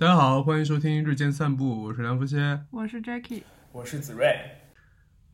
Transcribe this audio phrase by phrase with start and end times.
[0.00, 2.64] 大家好，欢迎收听日间散步，我是梁福歇。
[2.70, 4.24] 我是 Jackie，我是子睿。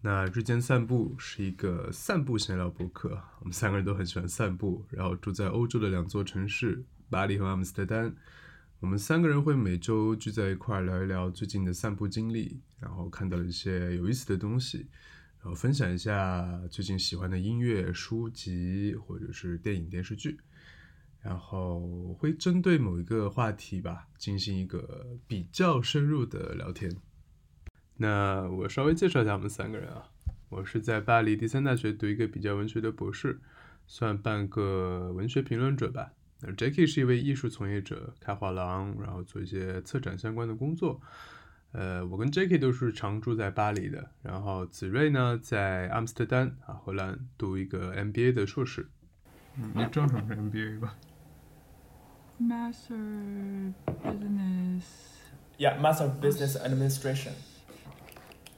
[0.00, 8.16] 那日间散步是一个散步闲聊博客，我们三个人都很喜欢散步，然后住在欧洲的两座城市巴黎和阿姆斯特丹。
[8.80, 14.88] 我们三个人会每周聚在一块儿聊一聊最近的散步经历，然后看到了一些有意思的东西，
[15.42, 20.40] 然后分享一下最近喜欢的音乐、书籍或者是电影、电视剧，
[21.24, 26.94] 然后会针对某一个话题吧进行一个比较深入的聊天。
[27.96, 30.10] 那我稍微介绍一下我们三个人啊，
[30.50, 33.40] 我是在巴黎第三大学读一个比较文学的博士，
[33.86, 36.12] 算半个文学评论者吧。
[36.40, 41.00] 那 Jackie 是一位艺术从业者，开画廊，然后做一些策展相关的工作。
[41.72, 48.88] 呃，我跟 Jackie 都是常住在巴黎的，然后子睿呢在阿姆斯特丹啊，荷兰读一个 MBA 的硕士。
[49.56, 50.96] 嗯，你正常是 MBA 吧？
[52.40, 57.32] Master Business，Yeah, Master Business Administration，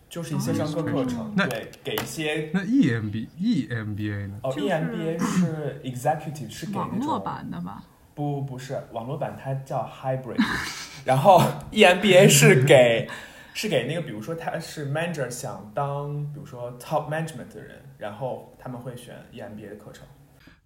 [0.09, 4.41] 就是一些上课课程，对，给一些那 E EMB EMBA 呢？
[4.43, 7.85] 哦，EMBA 是 Executive，是给网络那种版的吧？
[8.15, 10.43] 不不是网络版，它叫 Hybrid，
[11.05, 13.09] 然后 EMBA 是给
[13.53, 20.07] 是给那个，比如说他是 Manager 想当，比如说 Top Management 的人，然后他们会选 EMBA 的课程。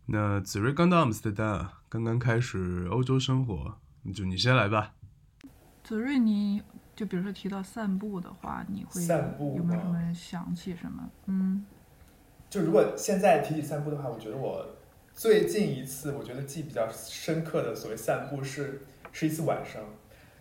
[0.07, 3.77] 那子睿刚到阿姆斯特丹啊，刚刚开始欧洲生活，
[4.13, 4.95] 就你先来吧。
[5.85, 6.63] 子睿，你
[6.97, 11.09] 就比如说提到散步的话，你会散步有没有什吗么想起什么？
[11.27, 11.65] 嗯，
[12.49, 14.67] 就如果现在提起散步的话，我觉得我
[15.13, 19.81] 最近一次我觉得记忆比较深刻的所谓散步是是一次晚上，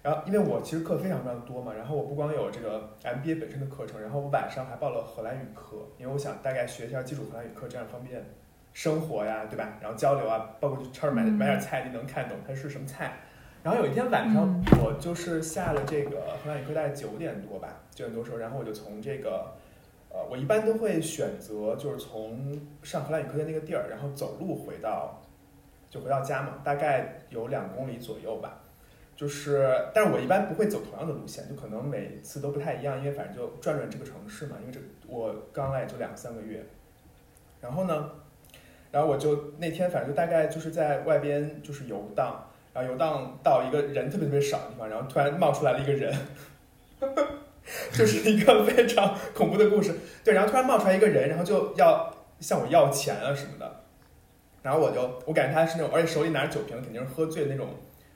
[0.02, 8.24] 然后因为我其实课非常非常多嘛，然后我不光有这个 MBA 本身的课程，然后我晚上还报了荷兰语课，因为我想大概学一下基础荷兰语课，这样方便
[8.80, 9.74] 生活呀，对吧？
[9.82, 13.12] 然后交流啊，包括去超市买嗯买点菜，你能看懂它是什么菜。
[13.62, 19.54] 然后有一天晚上嗯，我就是下了这个荷兰语课，大概九点多吧，九点多时候，然后我就从这个
[20.08, 25.22] 呃，我一般都会选择就是从上荷兰语课的那个地儿，然后走路回到，
[25.90, 28.62] 就回到家嘛，大概有两公里左右吧。
[29.18, 36.66] 就是，但是我一般不会走同样的路线，就可能每次都不太一样，因为反正就转转这个城市嘛，因为这我刚来也就两三个月。
[37.60, 38.10] 然后呢，
[38.92, 46.14] 然后我就那天反正就大概就是在外边就是游荡，然后游荡到一个人特别特别少的地方，然后突然冒出来了一个人，
[47.94, 49.96] 就是一个非常恐怖的故事。
[50.24, 53.76] 对，然后突然冒出来一个人，然后就要向我要钱啊什么的。
[54.62, 57.70] 然后我就我感觉他是那种，而且手里拿着酒瓶，肯定是喝醉那种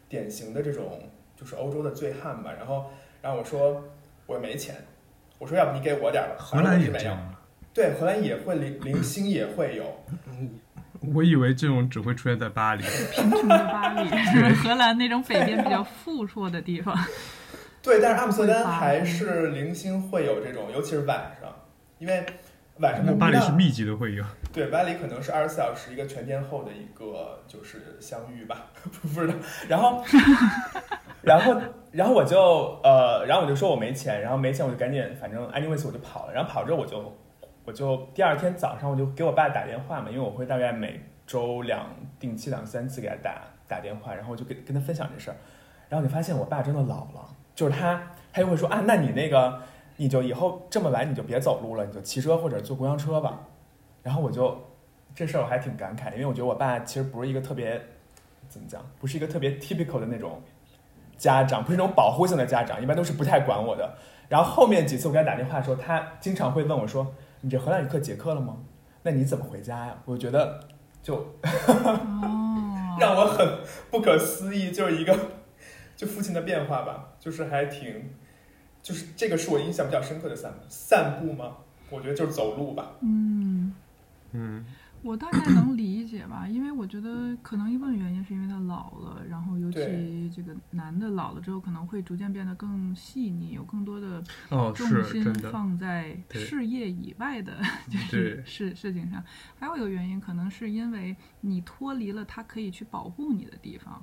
[0.09, 0.99] 典型的这种
[1.37, 2.51] 就是欧洲的醉汉吧。
[2.51, 2.85] 然后
[3.21, 3.83] 然后我说
[4.25, 4.75] 我没钱，
[5.37, 6.35] 我说要不你给我点儿吧。
[6.37, 6.81] 荷兰。
[6.81, 7.39] 也这样啊？
[7.73, 9.85] 对，荷兰也会零零星也会有。
[11.13, 12.83] 我以为这种只会出现在巴黎。
[13.11, 16.95] 贫穷的巴黎， 是荷兰那种北边比较富庶的地方。
[17.81, 21.53] 对，但是阿姆斯特丹还是零星会有这种，尤其是晚上，
[21.99, 22.25] 因为
[22.77, 24.23] 晚上那巴黎是密集的会有。
[24.53, 28.67] 对，巴黎可能是二十四小时一个全天候的一个就是相遇吧，
[29.13, 29.33] 不知道。
[29.67, 30.01] 然后，
[31.21, 31.61] 然后，
[31.91, 36.33] 然后我就呃，然后我就说我没钱，然后没钱我就赶紧，反正 anyways 我就跑了。
[36.33, 37.13] 然后跑之后我就
[37.65, 41.85] 我就第二天早上我就给我爸打电话嘛，因为我会大概每周两
[42.19, 45.37] 定期两三次给他打打电话，然后我就跟跟他分享这事儿。
[45.89, 48.01] 然后你发现我爸真的老了，就是他
[48.31, 49.61] 他就会说啊，那你那个
[49.95, 53.39] 你就以后这么晚你就别走路了，你就骑车或者坐公交车吧。
[54.01, 54.57] 然后我就
[55.15, 57.81] 这事儿我还挺感慨，因为我觉得我爸其实不是一个特别
[58.49, 60.41] 怎么讲，不是一个特别 typical 的那种
[61.15, 63.95] 家长，不是那种保护性的家长，一般都是不太管我的。
[64.27, 67.13] 然后后面几次我给他打电话的时候，他经常会问我说
[67.43, 68.57] ：“你这荷兰语课结课了吗？
[69.03, 70.59] 那你怎么回家呀？”我觉得
[71.01, 73.45] 就哦， 让我很
[73.91, 75.13] 不可思议，就是一个
[75.97, 78.09] 就父亲的变化吧，就是还挺，
[78.81, 81.57] 就是这个是我印象比较深刻的散步散步吗？
[81.89, 82.93] 我觉得就是走路吧。
[83.01, 83.73] 嗯，
[84.31, 84.65] 嗯，
[85.03, 95.23] 我大概能理解吧，因为我觉得可能一部分原因是因为他老了，然后尤其这个男的老了之后，可能会逐渐变得更细腻，有更多的哦，重心。
[95.51, 99.21] 放在事业以外的，就是事事情上。
[99.59, 104.01] 还有一个原因，可能是因为你脱离了他可以去保护你的地方。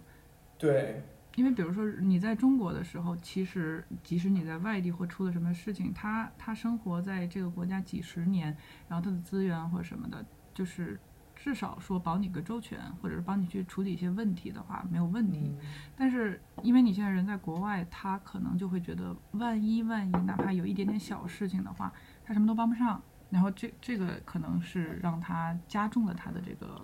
[0.59, 1.03] 对，
[1.37, 8.55] 因为比如说你在中国的时候，其实即使你在外地或出了什么事情，他他生活在这个国家几十年，
[8.87, 10.25] 然后他的资源或什么的，
[10.61, 11.01] 就是
[11.35, 15.41] 至少说保你个周全，或者是帮你去处理一些问题的话，没有问题。
[15.43, 15.59] 嗯，
[15.97, 21.91] 但是因为你现在人在国外，他可能就会觉得，万一万一，哪怕有一点点小事情的话，
[22.23, 23.01] 他什么都帮不上。
[23.31, 26.79] 然后这这个可能是让他加重了他的这个，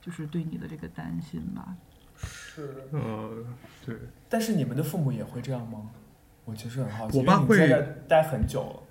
[0.00, 1.76] 就是对你的这个担心吧。
[2.16, 3.44] 是，呃，
[3.84, 3.94] 对，
[4.30, 5.90] 但是你们的父母也会这样吗？
[6.46, 7.68] 我其实很好奇，我爸会
[8.08, 8.82] 待很久了。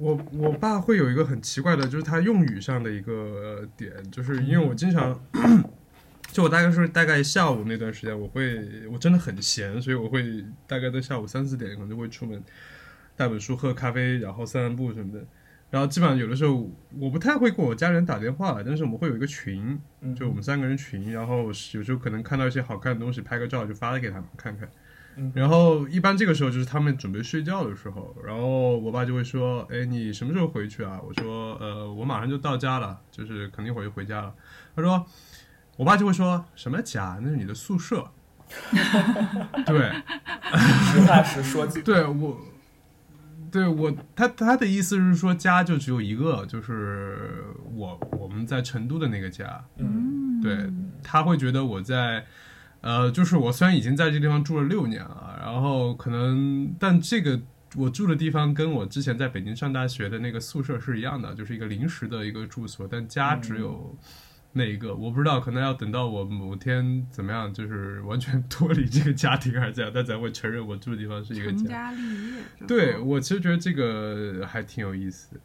[0.00, 5.20] 我我爸会有一个很奇怪的，就是他用语上的一个点，就是因为我经常，
[6.32, 12.42] 就我大概是大概下午那段时间，我会我真的很闲，所以我会大概在下午三四点可能就会出门
[13.14, 15.22] 带本书、喝咖啡，然后散散步什么的。
[15.68, 16.68] 然后基本上有的时候
[16.98, 24.66] 我不太会给我家人打电话，但是我们会有一个群，嗯就我们三个人群，然后有时候可能看到一些好看的东西，拍个照就发给他们看看。
[25.16, 34.32] 嗯然后一般这个时候就是他们准备睡觉的时候，然后我爸就会说：“哎，你什么时候回去啊？”我说：“呃，我马上就到家了，就是肯定会回家了。”
[34.74, 35.04] 他说
[35.76, 37.18] ：“我爸就会说什么家？
[37.22, 38.06] 那是你的宿舍。”
[39.64, 39.92] 对，
[40.92, 42.40] 实话实说，对我，
[43.52, 49.64] 对我，他他的意思是说家就只有一个，就是我我们在成都的那个家。
[49.76, 50.68] 嗯，对
[51.00, 52.26] 他会觉得我在，
[52.82, 57.40] 呃，就是我虽然已经在这个地方住了六年了，然后可能，但这个
[57.76, 63.94] 我住的地方跟我之前在北京上大学的那个宿舍是一样的，就是一个临时的一个住所，但家只有
[64.52, 71.58] 那一个，我不知道，可能要等到我某天怎么样，就是完全脱离这个家庭还是怎样，但才会承认我住的地方是一个家。
[71.58, 72.42] 成家立业。
[72.66, 75.40] 对我其实觉得这个还挺有意思的。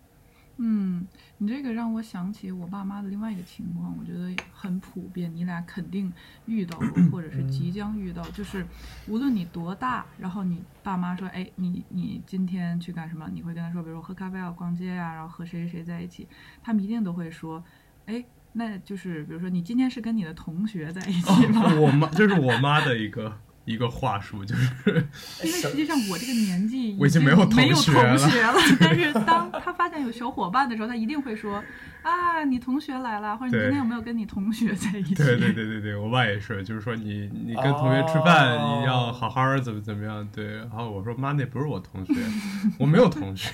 [0.58, 1.06] 嗯，
[1.38, 6.12] 你这个让我想起我爸妈的另外一个情况，我觉得很普遍，你俩肯定
[6.46, 8.24] 遇到过，或者是即将遇到。
[8.32, 8.66] 就是
[9.08, 13.30] 无论你多大，然后你爸妈说，哎，你你今天去干什么？
[13.34, 16.28] 你会跟他说，比如说喝咖啡啊、逛街呀、然后和谁谁谁在一起，
[16.64, 17.62] 他们一定都会说，
[18.06, 18.24] 哎，
[18.54, 21.64] 那就是比如说你今天是跟你的同学在一起吗？
[21.76, 24.72] 我妈这是我妈的一个一个话术，就是
[25.44, 31.64] 因为实际上我这个年纪我已经没有同没有学了同学了，但是当他发现有小伙伴的时候，他一定会说
[32.04, 35.16] 啊，你同学来了，或者你今天有没有跟你同学在一起？
[35.18, 40.58] 对对对对对，我爸也是，就是说你你跟同学吃饭，哦你要好好怎么怎么样，对。
[40.58, 42.14] 然后我说妈，那不是我同学，
[42.78, 43.52] 我没有同学。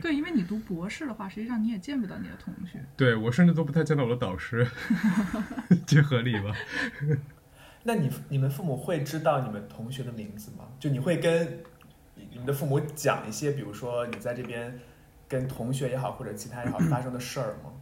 [0.00, 2.84] 对，因为你读博士的话，实际上你也见不到你的同学。
[2.96, 4.66] 对我甚至都不太见到我的导师，
[5.86, 6.54] 这合理吧？
[7.82, 10.64] 那你你们父母会知道你们同学的名字吗？
[10.78, 11.60] 就你会跟
[12.30, 14.78] 你们的父母讲一些，比如说你在这边
[15.26, 17.72] 跟同学也好，或者其他也好发生的事儿吗？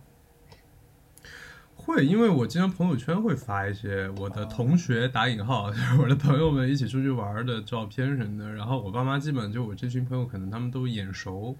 [1.74, 8.52] 会，因为我经常朋友圈会发一些我的同学打引号， 就是我的朋友们一起出去玩的照片什么的。
[8.52, 11.56] 然后我爸妈基本就我这群朋友，可能他们都眼熟，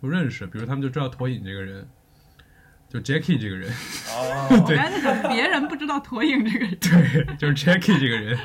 [0.00, 1.88] 都认识，比如他们就知道驼影这个人，
[2.92, 3.70] 就 Jackie 这个人，
[4.10, 6.76] 哦，我刚才在想，别人不知道驼影这个人。
[6.78, 8.38] 对，就是 Jackie 这个人，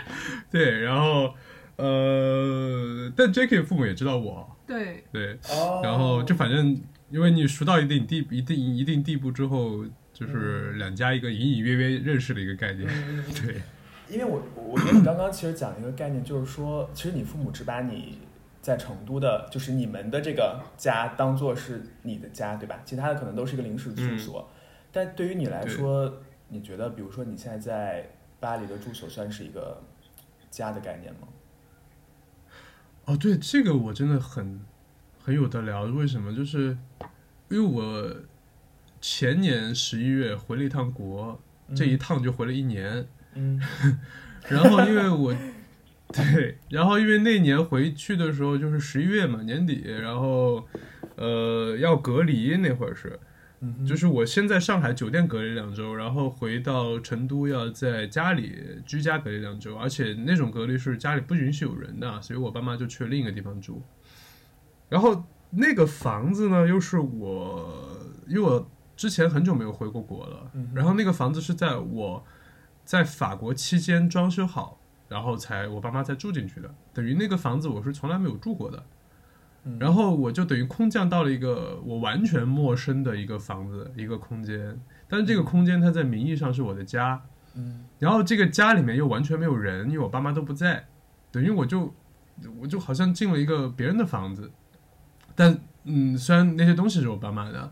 [0.49, 1.33] 对，然后
[1.75, 9.83] 呃，但 Jackie 的父母也知道我，对，对，哦，然后就反正因为你熟到一定地一定一定地步之后，
[10.13, 13.61] 就是两家一个隐隐约约认识的一个概念，嗯， 对，
[14.09, 18.17] 因为我我觉得你刚刚其实讲了一个概念，就是说，其实你父母只把你
[18.67, 22.77] 在成都的，就是你们的这个家当做是你的家，对吧？
[22.83, 24.45] 其他的可能都是一个临时住所。
[24.91, 28.09] 但对于你来说，你觉得，比如说你现在在
[28.41, 29.81] 巴黎的住所算是一个
[30.51, 31.29] 家的概念吗？
[33.05, 34.59] 哦，对，这个我真的很
[35.17, 35.83] 很有得聊。
[35.83, 36.35] 为什么？
[36.35, 36.77] 就是
[37.47, 38.13] 因为我
[38.99, 41.39] 前年十一月回了一趟国，
[41.73, 43.07] 这一趟就回了一年。
[43.33, 43.61] 嗯
[44.49, 45.33] 然后因为我
[46.13, 50.65] 对，然后因为那年回去的时候就是十一月嘛，年底，然后
[51.15, 53.19] 呃要隔离那会儿是，
[53.59, 63.83] 嗯，就是我先在上海酒店隔离两周，然后回到成都要在家里居家隔离两周，而且那种隔离是家里不允许有人的，所以我爸妈就去了另一个地方住。
[64.87, 72.23] 然后那个房子呢，又是我，因为我之前很久没有回过国了，嗯然后那个房子是在我
[72.85, 78.83] 在法国期间装修好，然后才我爸妈才住进去的，等于那个房子我是从来没有住过的。
[79.63, 84.79] 嗯然后我就等于空降到了一个我完全陌生的一个房子，一个空间。
[85.09, 87.21] 但是这个空间它在名义上是我的家，
[87.55, 90.87] 嗯然后这个家里面又完全没有人，因为我爸妈都不在，
[91.31, 91.93] 等于我就
[92.61, 94.51] 我就好像进了一个别人的房子。
[95.35, 97.71] 但嗯，虽然那些东西是我爸妈的，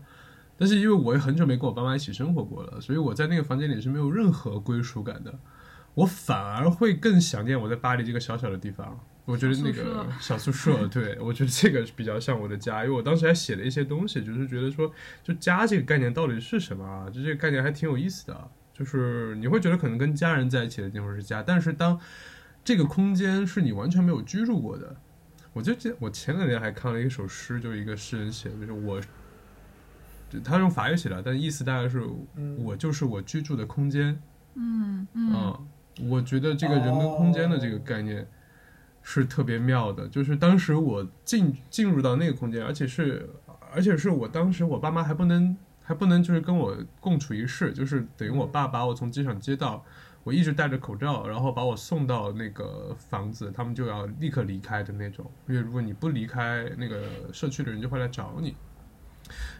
[0.58, 5.38] 但是因为我也很久没跟我爸妈一起生活过了，所以我在那个房间里是没有任何归属感的。
[5.96, 8.98] 我反而会更想念我在巴黎这个小小的地方。
[9.24, 14.88] 我觉得那个小宿舍， 对我觉得这个比较像我的家，因为我当时还写了一些东西，就是觉得说，
[15.24, 17.10] 就家这个概念到底是什么啊？
[17.10, 21.98] 就这个概念还挺有意思的，就是你会觉得可能跟家人在一起的地方是家，但是当
[22.62, 24.94] 这个空间是你完全没有居住过的，
[25.52, 29.00] 我就记得我前两天还看了一首诗，就是一个诗人写的，就是我，
[30.44, 32.00] 他用法语写的，但意思大概是
[32.36, 34.22] 嗯我就是我居住的空间，
[34.54, 35.68] 嗯嗯嗯，
[36.02, 38.26] 我觉得这个人跟空间的这个概念
[39.02, 40.06] 是特别妙的。
[40.08, 43.28] 就是当时我进进入到那个空间，而且是
[43.72, 49.84] 而且是我当时我爸妈还不能还不能就是跟我共处一室，就是等于我爸把我从机场接到，
[50.24, 55.30] 我一直戴着口罩，然后把我送到那个房子，他们就要立刻离开的那种。
[55.48, 58.54] 因为如果你不离开，那个社区的人就会来找你。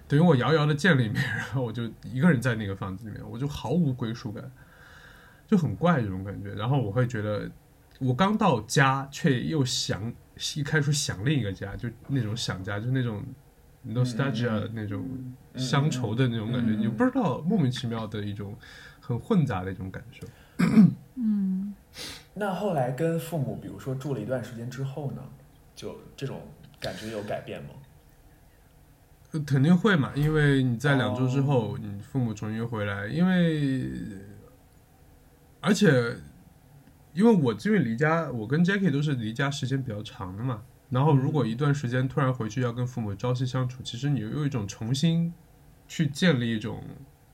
[0.09, 4.51] 等于我遥遥的见了一面， 然后我就一个人在那个房子里面，我就毫无归属感。
[5.47, 6.55] 就很怪这种感觉。
[6.55, 7.51] 然后我会觉得，
[7.99, 10.13] 我刚到家，却又想
[10.55, 13.23] 一开始想另一个家，就那种想家，就那种
[13.89, 15.05] nostalgia 那种
[15.55, 18.57] 嗯乡愁的那种感觉，你不知道莫名其妙的一种
[19.01, 20.27] 很混杂的一种感受。
[21.15, 21.75] 嗯，
[22.35, 25.23] 那后来跟父母，比如说住了一段时间之后呢，
[25.75, 26.41] 就这种
[26.81, 27.71] 感觉有改变吗？
[29.33, 33.91] 呃肯定会嘛，因为你在两周之哦后，你父母重新回来，因为
[35.67, 36.17] 而且
[37.13, 40.63] 因为我因为离家，我跟 Jackie 都是离家时间比较长的嘛。
[40.91, 45.35] 然后如果一段时间突然回去要跟父母朝夕相处，其实你有一种重新
[45.89, 46.81] 去建立一种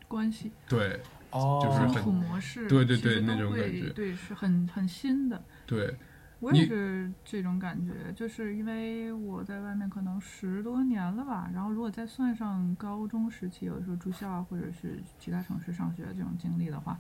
[0.08, 0.98] 关系对
[1.30, 5.44] 哦就是很模式，对对对那种感觉对，是很很新的。
[5.66, 5.94] 对
[6.40, 16.98] 我也是这种感觉，就是因为我在外面可能十多年了吧，然后如果再算上高中时期，有的时候住校啊，或者是其他城市上学这种经历的话，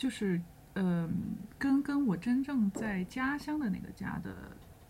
[0.00, 0.40] 就是
[0.72, 1.10] 嗯、呃
[1.58, 4.34] 跟跟我真正在家乡的那个家的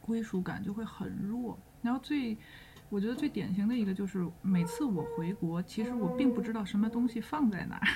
[0.00, 1.58] 归属感就会很弱。
[1.82, 2.38] 然后最
[2.88, 7.88] 我觉得最典型的一个就是，每次我回国，其实我并不知道什么东西放在哪儿。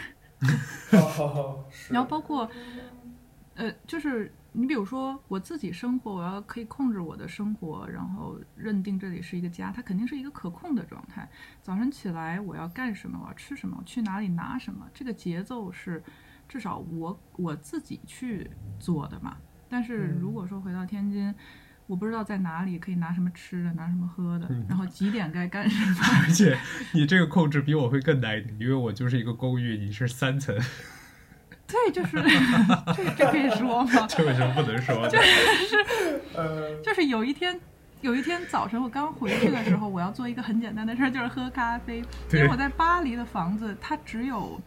[1.88, 2.50] 然后包括，
[3.54, 11.30] 呃，就是你比如说我自己生活，我要可以控制我的生活，然后认定这里是一个家，它肯定是一个可控的状态。
[11.62, 16.02] 早晨起来我要干什么，我要吃什么，我去哪里拿什么，这个节奏是
[16.48, 19.36] 至少我我自己去做的嘛。
[19.68, 21.34] 但是如果说回到天津，
[21.86, 25.96] 我不知道在哪里可以拿什么吃的，拿什么喝的， 然后几点该干什么。
[26.24, 26.56] 而且
[26.92, 30.56] 你这个控制比我会更难一点，因为我就是一个公寓，你是三层，
[31.66, 32.22] 对，就是
[32.94, 34.06] 这这可以说吗？
[34.08, 35.12] 这为什么不能说呢？
[36.34, 37.58] 呃，就是有一天，
[38.00, 41.98] 有一天早晨我刚回去的时候，我要做一个很简单的事儿，就是喝咖啡。
[42.32, 44.60] 因为我在巴黎的房子，它只有。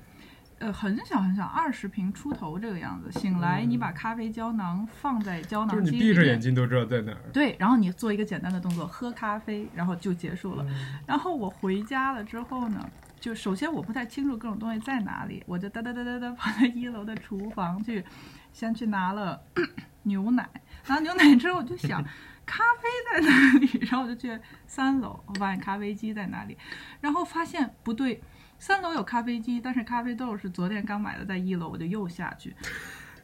[0.60, 3.12] 呃，很小很小，二十平出头这个样子。
[3.20, 7.22] 醒来，你把咖啡胶囊放在胶就是你囊机里面闭着眼睛都知道在哪儿。
[7.32, 10.64] 对，然后你做一个简单的动作，喝咖啡，然后就结束了。
[10.68, 18.04] 嗯然后我回家了之后呢，就首先我不太清楚各种东西在哪里，我就哒哒哒哒哒 跑到一楼的厨房去，
[18.52, 19.40] 先去拿了
[20.04, 20.50] 牛奶，
[20.88, 22.04] 拿了牛奶之后我就想
[22.48, 26.58] 咖啡在哪里， 然后我就去三楼，我发现咖啡机在哪里，
[27.00, 28.20] 然后发现不对。
[28.60, 32.56] 三楼有咖啡机，但是咖啡豆是昨天刚买的，在一楼，我就又下去。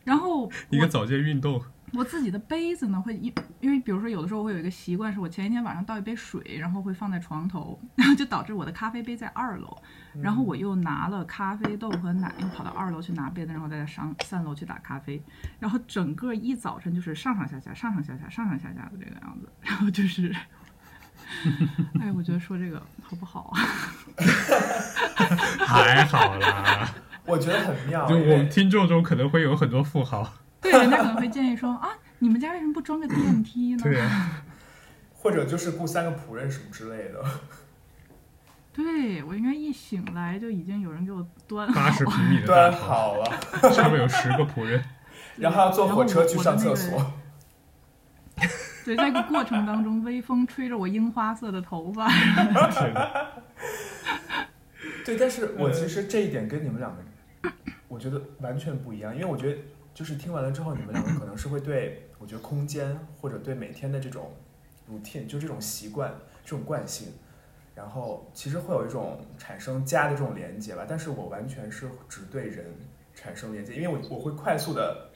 [0.04, 1.62] 然后我 一个早间运动，
[1.94, 9.78] 我自己的杯子呢，会一因为比如说有的时候我会有一个习惯，是我前一天晚上倒一杯水，然后会放在床头，然后就导致我的咖啡杯在二楼，
[10.22, 15.24] 然后我又拿了咖啡豆和奶，又跑到二楼去拿杯子，然后再上三楼去打咖啡，
[15.58, 20.36] 然后整个一早晨就是上上下下、上上下下、上上下下的这个样子，然后就是，
[22.02, 23.60] 哎，我觉得说这个好不好啊？
[25.66, 26.90] 还好啦。
[27.26, 31.88] 我觉得很妙，就我们听众中可能会有很多富豪，对，人家可能会建议说啊，
[32.20, 33.80] 你们家为什么不装个电梯呢？
[33.82, 34.44] 对啊，
[35.14, 37.24] 或者就是雇三个仆人什么之类的。
[38.74, 44.84] 对我应该一醒来就已经有人给我端好八十平米的端大床，好了，上面有十个仆人，
[45.38, 47.14] 然后要坐火车去上厕所。
[48.86, 52.08] 对，在这个过程当中，微风吹着我樱花色的头发。
[55.06, 57.52] 对，但是我其实这一点跟你们两个，
[57.88, 59.62] 我觉得完全不一样，因为我觉得
[59.94, 64.32] 就是听完了之后，你们两个可能是会对我觉得空间或者对每天的这种
[64.90, 66.14] routine，就这种习惯、
[66.44, 67.10] 这种惯性，
[67.76, 70.86] 然后其实会有一种产生家的这种连接吧。
[70.88, 72.66] 但是我完全是只对人
[73.14, 75.10] 产生连接，因为我我会快速的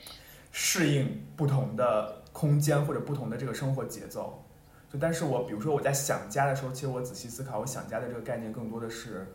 [0.51, 4.45] 适应不同的空间或者不同的这个生活节奏。
[4.93, 9.33] 就但是我比如说我在想家的时候，其实我仔细思考，我想家的这个概念更多的是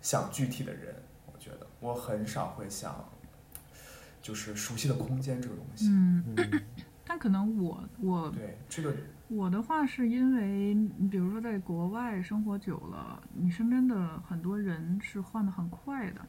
[0.00, 0.92] 想具体的人。
[1.32, 3.08] 我觉得我很少会想，
[4.20, 5.86] 就是熟悉的空间这个东西。
[5.90, 6.62] 嗯，嗯
[7.06, 8.92] 但可能我我对这个，
[9.28, 16.20] 我的话是因为，你比如说在国外生活久了，你身边的很多人是换的很快的。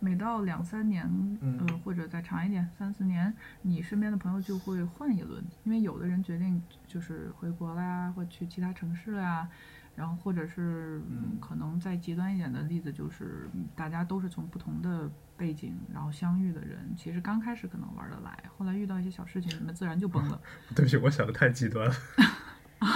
[0.00, 1.04] 每到两三年，
[1.42, 9.46] 嗯呃，或者再长一点，三四年，你身边的朋友就会换一轮，因为有的人决定就是回国啦，或去其他城市啦，
[9.94, 20.40] 然后或者是嗯可能再极端一点的例子，就是嗯大家都是从不同的背景然后相遇的人，其实刚开始可能玩得来，后来遇到一些小事情，你们自然就崩了。
[20.74, 21.94] 对不起，我想的太极端了，
[22.80, 22.88] 啊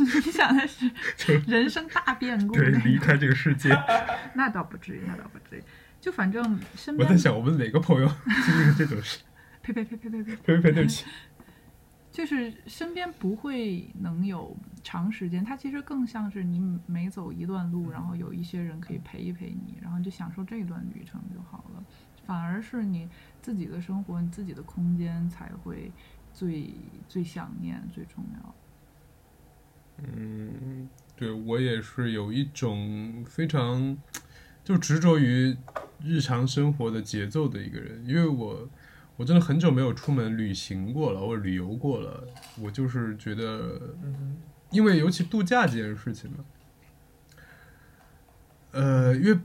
[0.00, 0.90] 你想的是
[1.46, 3.70] 人生大变故对，离开这个世界。
[4.34, 5.62] 那倒不至于，那倒不至于。
[6.06, 6.40] 就反正
[6.76, 9.24] 身边我在想，我们哪个朋友经历了这种事？
[9.60, 11.04] 呸呸呸呸呸呸，呸呸，对不起。
[12.12, 21.84] 就是身边不会能有长时间，它其实更像是你每走一段路，然后有一些人可以陪一陪你，然后就享受这段旅程就好了。
[22.24, 23.08] 反而是你
[23.42, 25.90] 自己的生活、你自己的空间才会
[26.32, 26.70] 最
[27.08, 28.54] 最想念、最重要。
[30.04, 33.98] 嗯，对我也是有一种非常
[34.66, 35.56] 就执着于
[36.04, 38.68] 日常生活的节奏的一个人，因为我
[39.16, 42.26] 我真的很久没有出门旅行过了，或者旅游过了，
[42.58, 44.36] 我就是觉得，嗯
[44.72, 46.38] 因为尤其度假这件事情嘛，
[48.72, 49.38] 呃，因为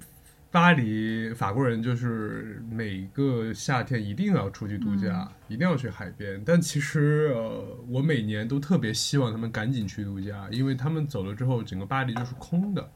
[0.50, 6.42] 巴黎法国人就是每个夏天一定要出去度假，一定要去海边。
[6.44, 12.92] 但其实呃，我每年都特别希望他们赶紧去度假，因为他们走了之后，整个巴黎就是空的，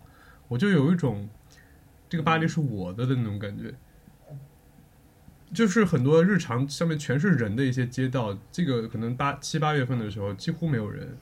[0.48, 1.30] 我就有一种
[2.16, 3.74] 这个巴黎是我的的那种感觉。
[5.54, 11.18] 就是很多日常上面全是人的一些街道，这个可能八七八月份的时候几乎没有人，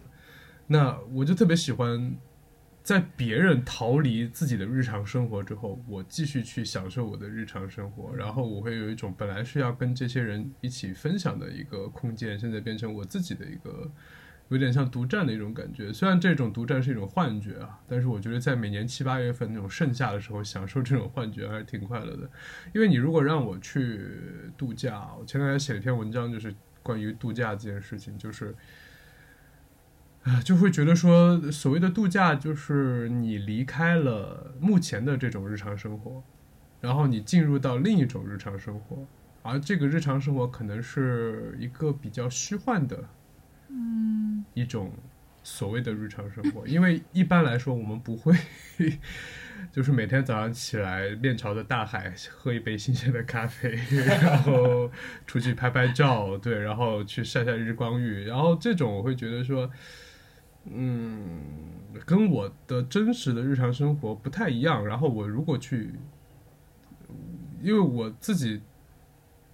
[0.68, 2.16] 那我就特别喜欢
[2.84, 13.92] 在别人逃离自己的日常生活之后，我继续去享受我的日常生活，然后我会有一种本来是要跟这些人一起分享的一个空间，现在变成我自己的一个
[14.50, 15.92] 有点像独占的一种感觉。
[15.92, 22.30] 虽然这种独占是一种幻觉啊，但是我觉得在每年七八月份那种盛夏的时候，享受这种幻觉还是挺快乐的。
[22.74, 24.00] 因为你如果让我去
[24.58, 28.56] 度假，我前两天写了一篇文章，就是关于度假这件事情，就是。
[30.24, 36.24] 啊，就会觉得说，所谓的度假就是你离开了目前的这种日常生活，
[36.80, 39.06] 然后你进入到另一种日常生活，
[39.42, 43.04] 而这个日常生活可能是一个比较虚幻的，
[43.74, 44.94] 嗯，一种
[45.44, 46.66] 所谓的日常生活。
[46.68, 48.34] 因为一般来说，我们不会，
[49.74, 53.72] 就是每天早上起来面朝着大海，喝一杯新鲜的咖啡，
[54.22, 54.90] 然后
[55.26, 59.70] 出去拍拍照，对，然后去晒晒日光浴，然后这种我会觉得说。
[60.66, 61.42] 嗯，
[62.06, 64.88] 跟我的真实的日常生活不太一样。
[64.88, 65.92] 然后我如果去，
[67.62, 68.62] 因为我自己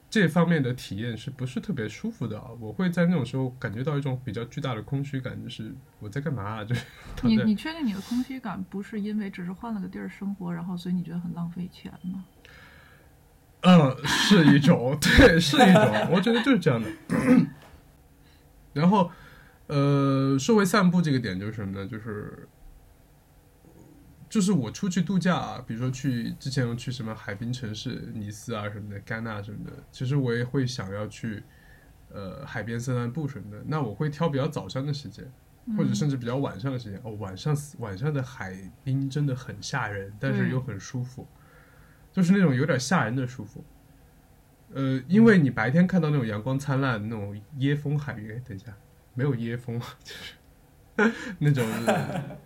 [0.09, 2.47] 这方面的体验是不是特别舒服的啊？
[2.59, 6.63] 我会在那种时候感觉到一种比较巨大的空虚感，就是我在干嘛啊？
[6.65, 6.83] 就是
[7.21, 12.25] 你你确定你的空虚感不是因为只是换了个地儿生活，然后所以你觉得很浪费钱吗？
[13.61, 16.89] 嗯，是一种，对，是一种，我觉得就是这样的。
[18.73, 19.11] 然后，
[19.67, 21.85] 呃，说回散步这个点就是什么呢？
[21.85, 22.47] 就是，
[24.29, 31.43] 就是我出去度假啊，比如说去之前去什么海滨城市尼斯啊什么的，戛纳什么的，其实我也会想要去，
[32.13, 33.63] 呃，海边散散步什么的。
[33.65, 35.25] 那我会挑比较早上的时间，
[35.75, 37.01] 或者甚至比较晚上的时间。
[37.03, 41.27] 哦，晚上晚上的海滨真的很吓人，但是又很舒服。
[42.11, 43.63] 就是那种有点吓人的舒服。
[44.73, 48.71] 呃，因为你白天看到那种阳光灿烂、那种椰风海域，哎，等一下，
[49.15, 50.33] 没有椰风，就是
[51.39, 51.65] 那种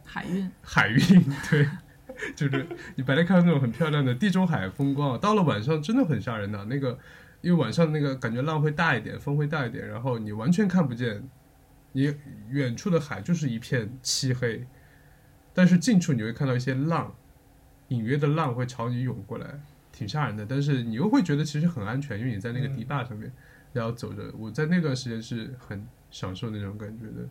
[0.04, 1.68] 海运，海运，对，
[2.36, 6.66] 就是你白天看到那种很漂亮的地中海风光，到了晚上真的很吓人的。
[6.66, 6.98] 那个，
[7.42, 11.28] 因为晚上那个感觉浪会大一点，风会大一点，然后你完全看不见，
[11.92, 12.14] 你
[12.50, 14.66] 远处的海就是一片漆黑，
[15.54, 17.14] 但是近处你会看到一些浪。
[17.90, 19.46] 隐约的浪会朝你涌过来，
[19.92, 20.44] 挺吓人的。
[20.48, 23.32] 但是你又会觉得其实很安全，因为你在那个堤坝上面，
[23.72, 24.34] 然后走着。
[24.36, 27.28] 我在那段时间是很享受那种感觉的。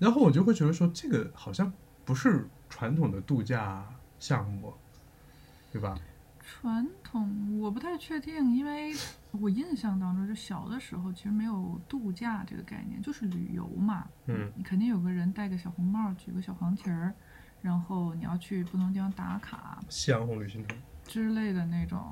[0.00, 1.72] 然后我就会觉得说，这个好像
[2.04, 3.86] 不是传统的度假
[4.18, 4.74] 项目，
[5.70, 5.96] 对吧？
[6.40, 8.92] 传统我不太确定，因为
[9.30, 14.08] 我印象当中，就小的时候其实没有度假这个概念，就是旅游嘛。
[14.26, 17.14] 嗯，你肯定有个人戴个小红帽，举个小黄旗儿。
[17.62, 22.10] 然后你要去不同地方打卡，夕阳红旅行团之类的那种，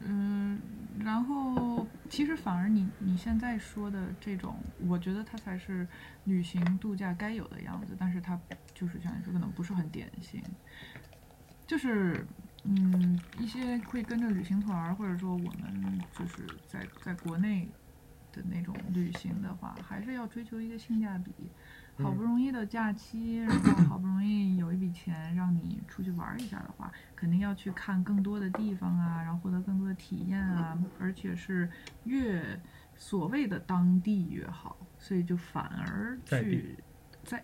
[0.00, 0.60] 嗯，
[1.00, 5.88] 然后其实反而你你现在说的这种，我觉得它才是
[6.24, 8.40] 旅行度假该有的样子，但是它
[8.74, 10.42] 就是像你说，可能不是很典型，
[11.66, 12.26] 就是
[12.64, 17.72] 嗯，一些会跟着旅行团，或者说我们就是在在国内
[18.30, 21.52] 的那种旅行的话，还是要追求一个性价比。
[21.98, 31.70] 好不容易的假期，然后好不容易有一笔钱让你出去玩一下的话，肯定要去看更多的地方啊，然后获得更多的体验啊，而且是
[32.04, 32.60] 越
[32.96, 36.76] 所谓的当地越好，所以就反而去
[37.24, 37.42] 在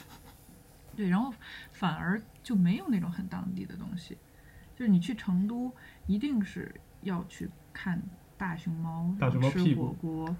[0.96, 1.32] 对，然后
[1.72, 4.16] 反而就没有那种很当地的东西。
[4.74, 5.70] 就是你去成都，
[6.06, 8.02] 一定是要去看
[8.38, 10.34] 大熊猫，大熊猫吃火锅，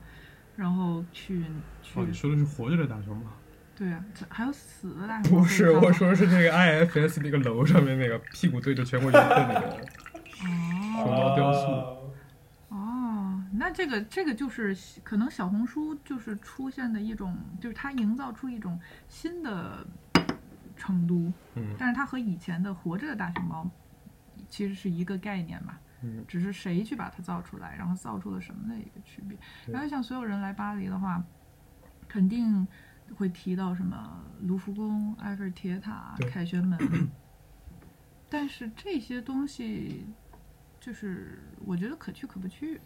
[0.60, 1.42] 然然后去
[1.82, 3.24] 去哦，你说的是活着的大熊猫？
[3.74, 9.60] 对啊，这还有死的大熊猫不是，我说的是那个 IFS 那个楼上面那个屁股对着全国游客那个。
[9.60, 9.80] 哦
[11.02, 12.12] 熊猫雕塑塑。
[12.68, 19.86] 哦，那这个这个就是可能小红书就是出现的一种，就是它营造出一种新的
[20.76, 23.66] 成都，嗯但是它和以前的活着的大熊猫
[24.50, 29.38] 其实是一个概念嘛，嗯只是谁去把它造出来，然后造出了什么的一个区别。
[29.66, 31.22] 然后像所有人来巴黎的话，
[32.08, 32.66] 肯定
[33.16, 36.78] 会提到什么卢浮宫、埃菲尔铁塔、凯旋门，
[38.28, 40.06] 但是这些东西
[40.78, 42.80] 就是我觉得可去可不去。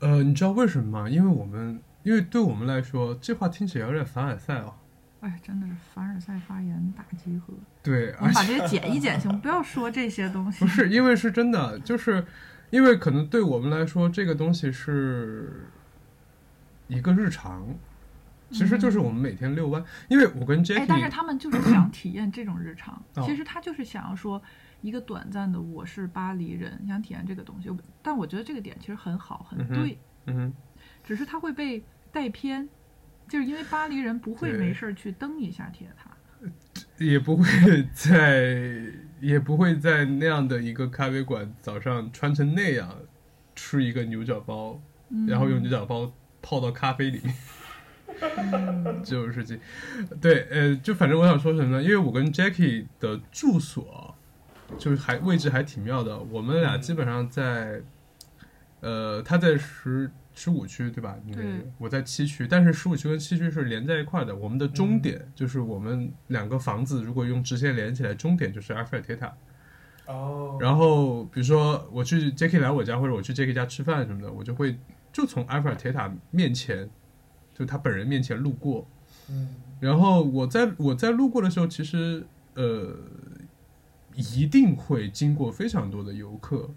[0.00, 1.08] 呃，你知道为什么吗？
[1.08, 4.74] 因为我们，因为对我们来说，这话听起来有点凡尔赛哦。
[5.20, 7.52] 哎，真的是凡尔赛发言大集合。
[7.82, 10.64] 对，我们把这些剪一剪行，不要说这些东 西。
[10.64, 12.24] 不是因为是真的，就是
[12.70, 15.68] 因为可能对我们来说，这个东西是
[16.86, 17.66] 一个日常，
[18.50, 19.84] 其实就是我们每天遛弯。
[20.08, 24.40] 因为我跟哎，但是他们就是想体验这种日常， 哦其实他就是想要说
[24.82, 27.68] 一个短暂的我是巴黎人，想体验这个东西。
[28.02, 30.52] 但我觉得这个点其实很好，很嗯哼对，嗯哼，
[31.02, 32.68] 只是他会被带偏，
[33.28, 36.10] 就是因为巴黎人不会没事去登一下铁塔。
[36.96, 37.44] 也不会
[37.92, 38.82] 在
[39.20, 42.94] 也不会在那样的一个咖啡馆早上穿成那样
[43.54, 47.20] 吃一个牛角包，嗯、然后用牛角包泡到咖啡里。
[48.20, 49.60] 嗯 这种事情，
[50.20, 51.82] 对，呃，就反正我想说什么呢？
[51.82, 54.12] 因为我跟 Jackie 的住所
[54.76, 57.80] 就是还位置还挺妙的，我们俩基本上在，
[58.80, 61.16] 呃，他在十十五区对吧？
[61.24, 61.44] 你对
[61.78, 64.36] 我在七区，但是十五区跟七区是连在一块的。
[64.36, 69.34] 我们的终点、就是我们两个房子如果用直线连起来，终点就是埃菲尔铁塔。
[70.06, 74.78] 哦，然后比如说我去 Jackie 来我家，或者我去 Jackie 家吃饭什么的，我就会
[75.12, 76.88] 就从埃菲尔铁塔面前，
[77.52, 78.86] 就他本人面前路过。
[79.28, 82.24] 嗯然后我在我在路过的时候，其实
[82.54, 82.96] 呃
[84.14, 86.70] 一定会经过非常多的游客，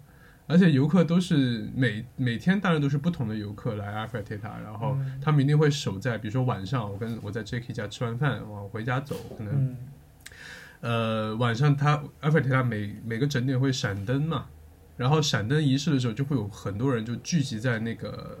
[0.52, 9.76] 而且游客都是每每天当然都是不同的游客来阿菲尔铁塔，然后嗯他们一定会守在，比如说晚上我跟我在 Jacky 家吃完饭往回家走，可能、嗯
[10.82, 14.46] 呃晚上他阿菲尔铁塔每每个整点会闪灯嘛，
[14.96, 18.38] 然后闪灯仪式的时候就会有很多人就聚集在那个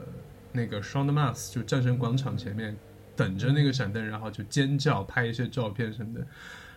[0.52, 2.76] 那个 s h a n d m a s 就战神广场前面。
[3.14, 6.26] 等着那个闪灯，然后就尖叫、拍一些照片什么的。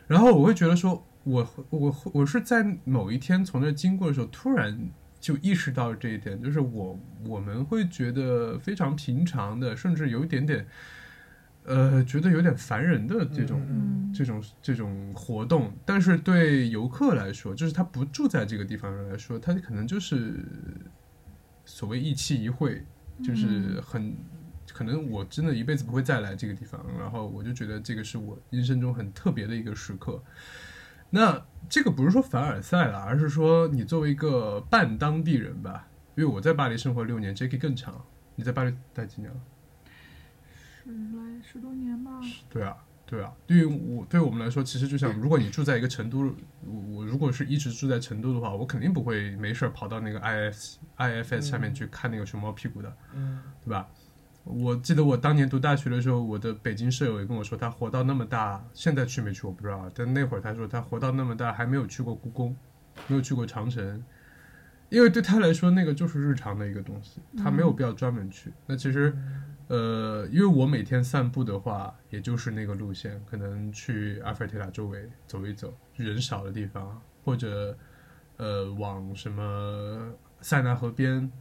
[0.05, 4.77] 然后我会觉得说，我我我是在某一天从那经过的时候，突然
[5.25, 10.67] 就意识到这一点，就是我我们会觉得非常平常的，甚至有一点点，
[11.63, 20.45] 呃，觉得有点烦人的这种、嗯，这种这种活动，但是对游客来说，就是他不住在这个地方的人来说，他可能就是
[21.65, 22.85] 所谓一期一会，
[23.23, 24.15] 就是很。
[24.73, 30.21] 可能我真的一辈子不会再来这个地方，然后我就觉得这个是我人生中很特别的一个时刻。
[31.15, 38.05] 那这个不是说凡尔赛了，而是说你作为一个半当地人吧，因为我在巴黎生活六年，Jacky 更长。
[38.35, 39.39] 你在巴黎待几年了？
[40.83, 42.19] 十来十多年吧。
[42.49, 42.75] 对啊，
[43.05, 43.33] 对啊。
[43.47, 53.87] 对于我对我们来说，其实就像如果你住在一个成都，我我如果是一直住在成都的话，我肯定不会没事儿跑到那个 IF IFS 下面去看那个熊猫屁股的，嗯对吧？
[54.45, 62.55] 我记得我当年读大学的时候，我的北京舍友也跟我说，他活到那么大，现在去没去我不知道，但那会儿他说他活到那么大还没有去过故宫，
[63.07, 64.03] 没有去过长城，
[64.89, 68.53] 因为对他来说那个就是日常的一个东西，他没有必要专门去。
[68.67, 69.17] 那其实，
[69.67, 77.75] 呃，因为我每天散步的话，也就是那个路线，可能去阿菲尔铁塔周围走一走，人少的地方，或者
[78.37, 81.31] 呃往什么塞纳河边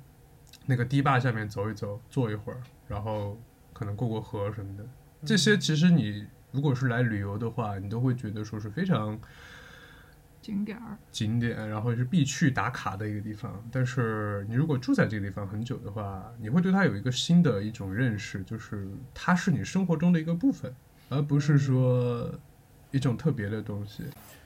[0.64, 2.58] 那个堤坝下面走一走，坐一会儿。
[2.88, 3.38] 然后
[3.72, 4.86] 可能过过河什么的，
[5.24, 9.18] 这些其实你如果是来旅游的话，你都会觉得说是非常
[10.40, 13.66] 景点儿，景点，然后是必去打卡的一个地方。
[13.72, 20.72] 但是你如果住在这个地方很久的话，你会对它有一个新的一种认识，就是它是你生活中的一个部分，
[21.08, 22.30] 而不是说
[22.90, 24.04] 一种特别的东西。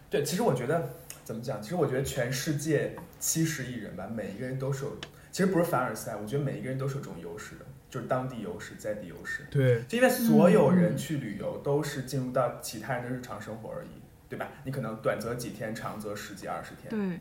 [0.08, 0.88] 对，其实我觉得
[1.24, 1.60] 怎么讲？
[1.60, 4.96] 其实我觉得全世界七十亿人吧，每一个人都是有，
[5.32, 9.46] 其实不是凡尔赛，我觉得每一个人都是有这种优势的，就是当地优势、在地优势。
[9.50, 13.88] 对，就因为所有人去旅游都是进入到其他人的日常生活而已，
[14.28, 14.48] 对吧？
[14.64, 16.90] 你可能短则几天，长则十几二十天。
[16.90, 17.20] 对，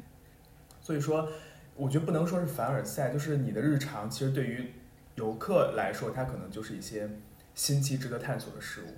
[0.82, 1.30] 所以说，
[1.76, 4.74] 我觉得不能说是凡尔赛，就是你的日常，其实对于
[5.16, 7.10] 游客来说，它可能就是一些
[7.56, 8.94] 新奇、值得探索的事物。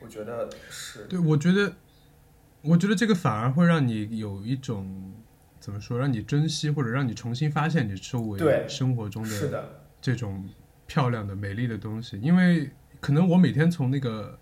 [0.00, 1.06] 我觉得是。
[1.06, 1.72] 对，我觉得，
[2.62, 5.12] 我觉得这个反而会让你有一种
[5.58, 10.48] 怎么说，让你珍惜或者让你重新发现你周围生活中的是的，这种
[10.88, 12.18] 漂亮的、美丽的东西。
[12.20, 14.36] 因为可能我每天从那个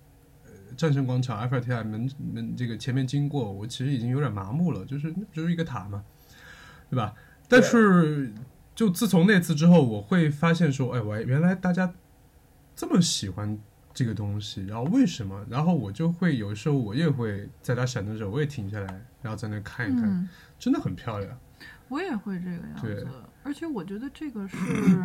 [0.45, 6.03] 呃战胜广场、埃菲尔铁塔门门这个前面经过，我其实已经有点麻木了，就是那不就是一个塔嘛，
[6.89, 7.13] 对吧？
[7.49, 8.33] 但是
[8.75, 11.93] 就自从那次之后，我会发现说，哎，我原来大家
[12.75, 13.59] 这么喜欢
[13.93, 15.45] 这个东西，然后为什么？
[15.49, 18.87] 然后我就会有时候我也会在它闪的时候，我也停下来，
[19.23, 20.29] 然后在那看一看，嗯，
[20.59, 21.39] 真的很漂亮。
[21.89, 23.07] 我也会这个样对子，
[23.47, 24.57] 而且我觉得这个是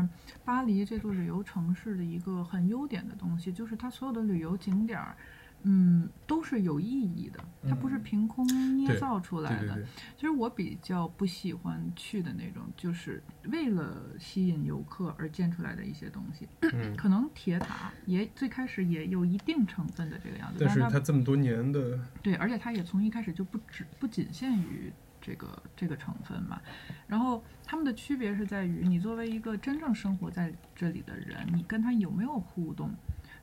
[0.44, 5.16] 巴黎这座旅游城市的一个很优点的东西，就是它所有的旅游景点儿，
[5.62, 8.44] 嗯，都是有意义的，它不是嗯凭空
[8.78, 9.78] 捏造出来的。
[10.16, 16.48] 其实我比较不喜欢去的那种，就是为了吸引游客而建出来的一些东西。
[16.62, 16.96] 嗯。
[16.98, 26.60] 可能铁塔也最开始也有一定成分的这个样子，但是它这么多年的，对，而且它也从一开始就不只不仅限于这个这个成分嘛。
[27.08, 32.90] 然后他们的区别是在于，你作为一个真正生活在这里的人，你跟他有没有互动。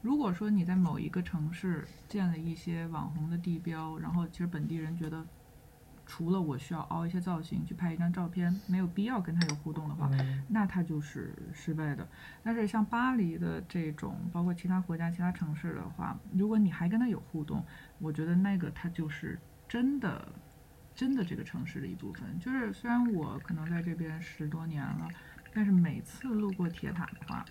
[0.00, 5.26] 如果说你在某一个城市建了一些网红的地标，然后其实本地人觉得，
[6.06, 12.06] 除了我需要凹一些造型去拍一张照片，没有必要跟他有互动的话，嗯那他就是失败的。
[12.44, 17.64] 但是像巴黎的这种，包括其他国家、其他城市的话，如果你还跟他有互动，
[17.98, 19.36] 我觉得那个他就是
[19.68, 20.28] 真的，
[20.98, 22.36] 真的这个城市的一部分。
[22.40, 25.08] 就是虽然我可能在这边十多年了，
[25.54, 27.44] 但是每次路过铁塔的话，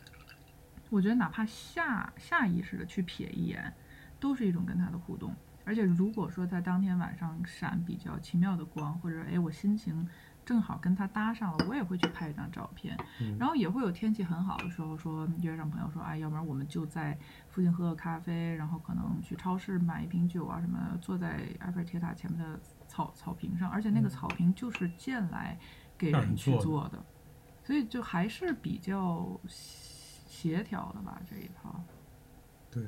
[0.89, 3.73] 我觉得哪怕下下意识的去瞥一眼，
[4.19, 5.33] 都是一种跟它的互动。
[5.63, 10.05] 而且如果说在当天晚上闪比较奇妙的光，或者哎我心情
[10.45, 12.97] 正好跟它搭上了，我也会去拍一张照片。
[13.21, 17.17] 嗯然后也会有天气很好的时候说约上朋友说，哎，要不然我们就在
[17.49, 22.59] 附近喝个咖啡，然后可能去超市买一瓶酒啊什么的，坐在埃菲尔铁塔前面的
[22.97, 25.55] 草草坪上，而且那个嗯草坪就是建来
[25.95, 27.05] 给人人去做的，
[27.63, 31.79] 所以就还是比较协调的吧这一套。
[32.71, 32.83] 对，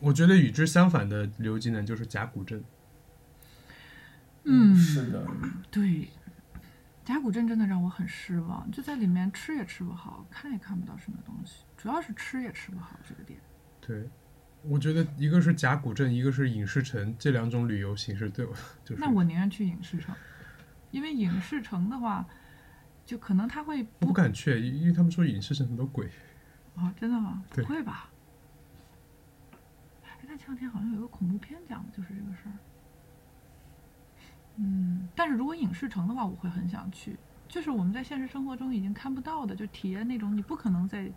[0.00, 2.62] 我觉得与之相反的旅游技能就是甲骨镇。
[4.44, 5.26] 嗯是的，
[5.70, 6.10] 对，
[7.02, 13.40] 甲骨镇真的让我很失望，就在里面吃也吃不好，看也看不到什么东西，主要是吃也吃不好这个点。
[13.80, 14.10] 对，
[14.62, 19.00] 我觉得一个是甲骨镇，一个是影视城，这两种旅游形式对我就是。
[19.00, 20.14] 那我宁愿去影视城，
[20.90, 22.26] 因为影视城的话，
[23.06, 26.10] 就可能他会我不敢去，因为他们说影视城很多鬼。
[26.76, 27.42] 啊，真的吗？
[27.50, 28.10] 不会吧？
[30.04, 32.52] 哎，那前两天好像有个恐怖片讲的就是这个事儿。
[34.56, 37.16] 嗯，但是如果影视城的话，我会很想去。
[37.48, 41.10] 就是我们在现实生活中已经看不到的，就体验那种你不可能在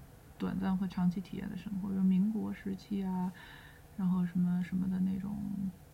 [0.43, 3.31] 短暂和长期体验的生活，比如民国时期啊，
[3.95, 5.37] 然后什么什么的那种，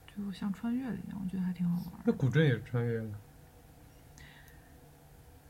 [0.07, 2.01] 就像穿越了一样，我觉得还挺好玩。
[2.03, 3.11] 那古镇也穿越了。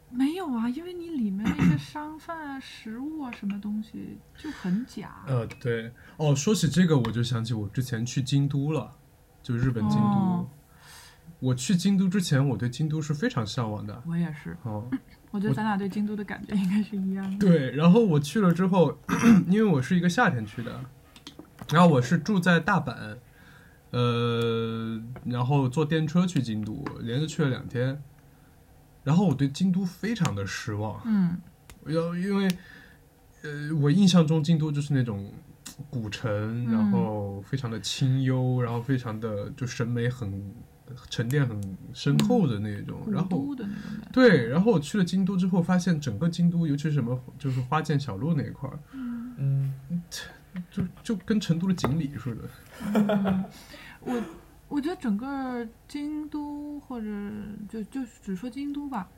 [0.09, 5.23] 没有啊，因为你里面那些商贩啊、食物啊、什么东西就很假。
[5.25, 8.97] 呃，对，哦，说起这个，我就想起我之前去京都了，
[9.41, 10.05] 就日本京都。
[10.05, 10.49] 哦
[11.41, 14.03] 我去京都之前，我对京都是非常向往的。
[14.05, 14.85] 我也是，哦，
[15.31, 17.37] 我觉得咱俩对京都的感觉应该是一样的。
[17.37, 18.97] 对，然后我去了之后，
[19.47, 20.81] 因为我是一个夏天去的，
[21.71, 23.17] 然后我是住在大阪，
[23.91, 28.01] 呃，然后坐电车去京都，连着去了两天，
[29.03, 31.37] 然后我对京都非常的失望，嗯，
[31.85, 32.47] 要因为，
[33.43, 35.31] 呃，我印象中京都就是那种
[35.89, 36.31] 古城，
[36.71, 36.91] 然嗯。
[36.91, 40.53] 后非常的清幽，然后非常的就审美很
[41.09, 43.55] 沉淀很深厚的那种，古然后。
[44.11, 48.79] 对，然后我去了京都之后，发现整个京都，尤其是什么，就是花见小路那一块儿，
[49.37, 49.73] 嗯，
[50.71, 53.45] 就就跟成都的锦里似的。
[54.01, 54.23] 我
[54.67, 57.07] 我觉得整个京都或者
[57.67, 59.09] 就就只说京都吧，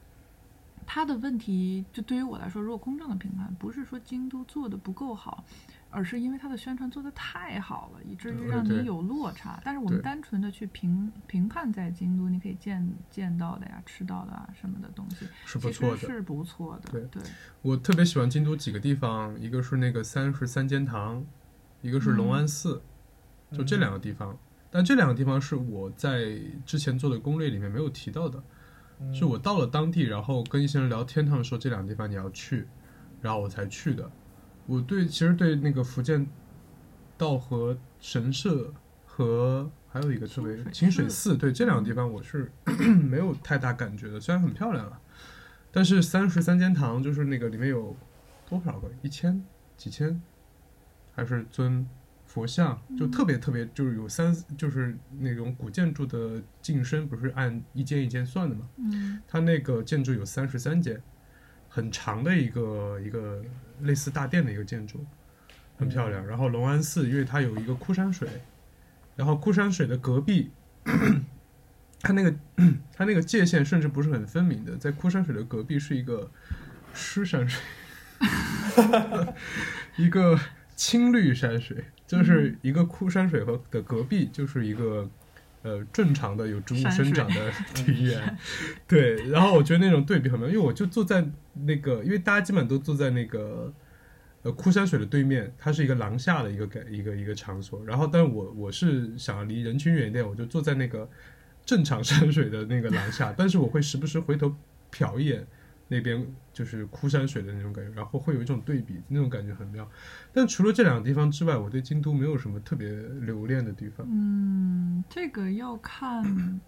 [0.86, 5.44] 它的问题就对于我来说，如果公正的评判，不是说京都做的不够好，
[5.92, 9.62] 而是因为它的宣传做的太好了，以至于让你有落差。
[9.64, 15.98] 但是我们单纯的去评评判在京都，你可以见见到的呀、吃到的啊什么的东西，是不错的。
[15.98, 16.90] 是不错的。
[16.92, 17.22] 对对，
[17.62, 21.24] 我特别喜欢京都几个地方，一个是那个三十三间堂，
[21.82, 22.82] 一个是龙安寺，
[23.52, 24.38] 就这两个地方。
[24.70, 28.42] 但这两个地方是我在之前做的攻略里面没有提到的，
[29.02, 32.66] 嗯是我到了当地，然后跟一些人聊天，他们说这两个地方你要去，
[33.20, 34.10] 然后我才去的。
[34.72, 36.26] 我对其实对那个福建
[37.18, 38.74] 道和神社
[39.06, 42.50] 和还有一个特别清水寺寺，对这两个地方我是
[43.10, 45.02] 没有太大感觉的，虽然很漂亮啊，
[45.74, 47.94] 但是三十三间堂就是那个里面有
[48.50, 48.90] 多少个？
[49.02, 49.44] 一千、
[49.76, 50.22] 几千，
[51.14, 51.86] 还是尊
[52.26, 59.22] 佛像，就特别特别就是有三就是那种古建筑的进深不是按一间一间算的嘛，嗯。
[59.28, 61.04] 它那个建筑有三十三间，
[61.68, 63.44] 很长的一个一个
[63.84, 65.06] 类似大殿的一个建筑，
[65.78, 66.26] 很漂亮。
[66.26, 68.28] 然后隆安寺，因为它有一个枯山水，
[69.16, 70.52] 然后枯山水的隔壁，
[72.02, 72.34] 它那个
[72.94, 76.32] 它那个界限甚至不是很分明的，在枯山水的隔壁是一个
[76.94, 77.62] 湿山水，
[79.98, 80.40] 一个
[80.76, 85.10] 青绿山水，就是一个枯山水和的隔壁就是一个。
[85.64, 88.38] 呃，正常的有植物生长的 庭院，
[88.88, 91.24] 对，然后我觉得那种对比很妙，因为我就坐在
[91.66, 93.72] 那个，因为大家基本都坐在那个
[94.42, 97.86] 呃枯山水的对面，它是一个廊下的一个感一个一个场所。
[97.86, 101.08] 然后，但我我是想要离人群远一点，我就坐在那个
[101.64, 104.56] 正常山水的那个廊下，但是我会时不时回头
[104.92, 105.46] 瞟一眼
[105.92, 109.86] 那边就是枯山水的那种感觉，然后会有一种对比，那种感觉很妙。
[110.32, 114.08] 但除了这两个地方之外，我对京都没有什么特别留恋的地方。
[114.10, 116.24] 嗯，这个要看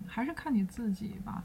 [0.06, 1.42] 还是看你自己吧。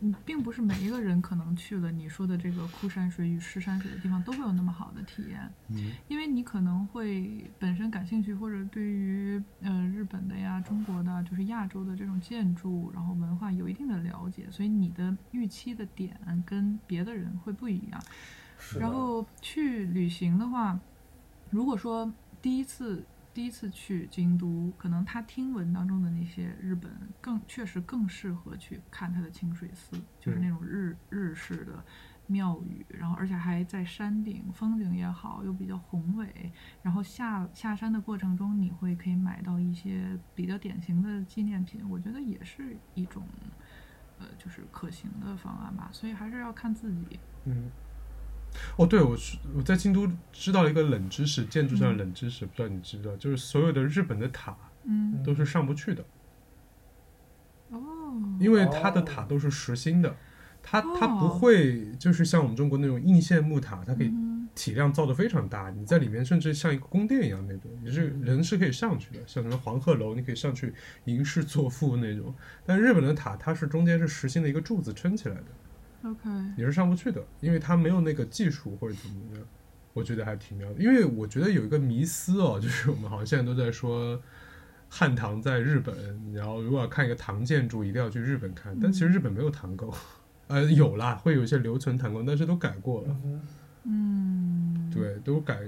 [0.00, 5.40] 嗯，并不是每一个人可能去了你说的这个枯山水与湿山水的地方都会有那么好的体验。
[5.68, 18.00] 嗯因为你可能会本身感兴趣，或者对于呃日本的呀、中国的，就是亚洲的这种建筑，然后文化有一定的了解，所以你的预期的点跟别的人会不一样。
[18.58, 20.78] 是然后去旅行的话，
[21.50, 23.04] 如果说第一次
[23.38, 31.80] 第一次去京都，可能他听闻当中的那些日本更确实更适合去看他的清水寺，就是嗯那种日日式的
[32.26, 36.50] 庙宇，然后而且还在山顶，风景也好，又比较宏伟。
[36.82, 43.22] 然后下下山的过程中，你会可以买到一些比较典型的纪念品，我觉得也是一种。
[44.18, 47.20] 呃，就是可行的方案吧，所以还是要看自己。
[47.44, 47.70] 嗯，
[48.76, 56.04] 哦，对，我是我在京都知道了一个冷知识，建筑上的冷知识，不知道你知不知道，就是所有的日本的塔嗯，都是上不去的，
[57.70, 57.78] 哦，
[58.40, 60.16] 因为它的塔都是实心的，
[60.62, 72.34] 它它不哦会就是像我们中国那种硬线木塔，它可以嗯体量造的非常大，你在里面甚至像一个宫殿一样那种，你是人是可以上去的，像什么黄鹤楼，你可以上去吟诗作赋那种。
[72.64, 75.44] 但日本的塔，它是中间是实心的一个柱子撑起来的，
[76.10, 79.44] OK，你是上不去的，因为他没有那个技术或者怎么样。
[79.94, 84.20] 我觉得还挺妙的，因为我觉得有一个迷思哦，就是我们好像现在都在说
[84.88, 89.92] 汉唐在日本，然后如果要看一个唐建筑，一定要去日本看，但其实日本没有唐宫，
[90.46, 93.16] 呃，有啦，会有一些留存唐宫，但是都改过了。
[93.84, 95.58] 嗯对，都改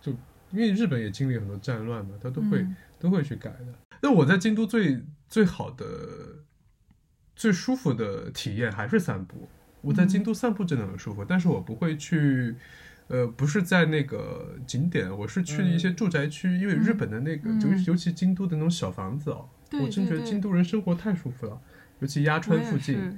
[0.00, 0.12] 就
[0.52, 3.66] 因为日本也经历很多战乱嘛，他都会、嗯都会去改的。
[4.02, 5.86] 那我在京都最最好的、
[7.34, 9.48] 最舒服的体验还是散步。
[9.80, 12.54] 我在京都散步真的很舒服，但是我不会去，
[13.08, 17.60] 呃，不是在那个景点，我是去一些住宅区，因为日本的那个，嗯。
[17.60, 21.60] 就尤其京都的那种小房子哦，对我真觉得京都人生活太舒服了，
[22.00, 22.96] 尤其鸭川附近。
[22.96, 23.16] 是。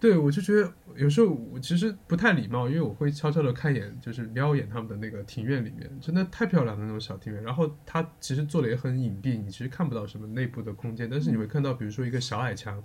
[0.00, 7.42] 对，我就觉得有时候我其实不太礼貌，因为我会悄悄的看一眼，就是瞄一眼他们的那个庭院里面，真的太漂亮的那种小庭院。
[7.42, 12.84] 然后它其实做的也很隐蔽，你其实看不到什么内部的空间，但是你会看到，比如说一个小矮墙，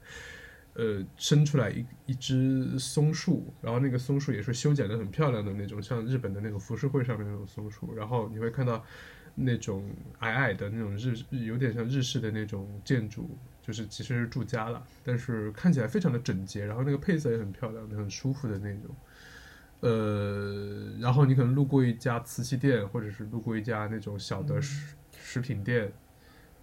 [0.79, 7.93] 呃，生出来一一只松树，然后那个松树也是修剪的很漂亮的那种，像日本的那个浮世绘上面那种松树。
[7.93, 8.81] 然后你会看到
[9.35, 13.29] 那种矮矮的那种日日有点像日式的那种建筑，
[13.61, 18.95] 就是其实是住家了，但是看起来非常的整洁，然后那个配色也很漂亮，很舒服的那种。
[19.81, 25.91] 呃，然后你可能路过一家瓷器店，或者是路过一家那种小的食食品店，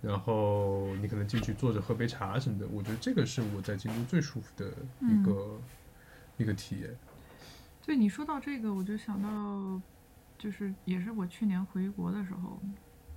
[0.02, 5.60] 然后你可能进去坐着喝杯茶什么的，我觉得这个是我在京都最舒服的一个、
[6.36, 6.96] 一个体验。
[7.84, 9.80] 对你说到这个，我就想到，
[10.38, 12.60] 就是也是我去年回国的时候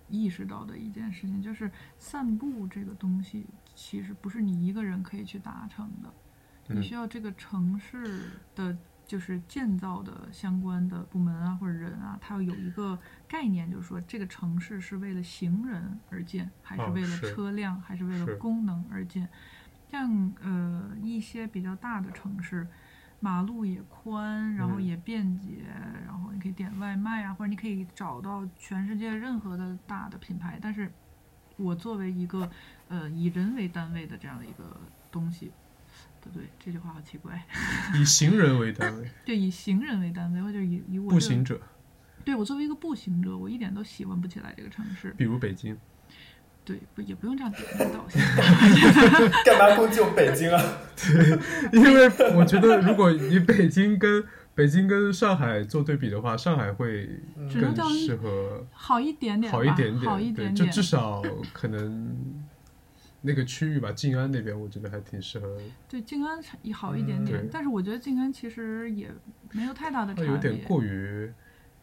[0.08, 6.14] 意识到的一件事情，就是散步这个东西其实不是你一个人可以去达成的，
[6.68, 8.76] 你嗯需要这个城市的
[9.10, 12.96] 就是建造的相关的部门啊或者人啊，他要有一个
[13.28, 19.28] 概念，就是说这个城市是为了行人而建，还是哦为了车辆，还是为了功能而建。
[19.90, 22.68] 像呃一些比较大的城市，
[23.20, 25.66] 马路也宽，然后嗯也便捷，
[26.06, 30.60] 然后你可以点外卖啊，或者你可以找到全世界任何的大的品牌。
[30.62, 30.92] 但是，
[31.58, 32.48] 我作为一个
[32.88, 34.80] 呃以人为单位的这样的一个
[35.10, 35.52] 东西，
[36.22, 37.42] 不对，这句话好奇怪。
[38.00, 41.60] 以行人为单位，对，以行人为单位，或者以以我步行者，
[42.26, 45.14] 对我作为一个步行者，我一点都喜欢不起来这个城市。
[45.18, 45.78] 比如北京，
[46.66, 48.22] 对，不也不用这样点名道姓。
[49.46, 50.62] 干嘛攻击我北京啊？
[51.72, 57.10] 因为我觉得如果以北京跟北京跟上海做对比的话，上海会
[57.54, 60.56] 更适合好一点点，好一点点好一点点。
[60.56, 62.14] 就至少可能
[63.22, 65.58] 那个区域吧，静安那边我觉得还挺适合，
[65.88, 69.12] 对静安也好一点嗯点，对但是我觉得静安其实也
[69.52, 70.32] 没有太大的差别。
[70.32, 71.32] 有点过于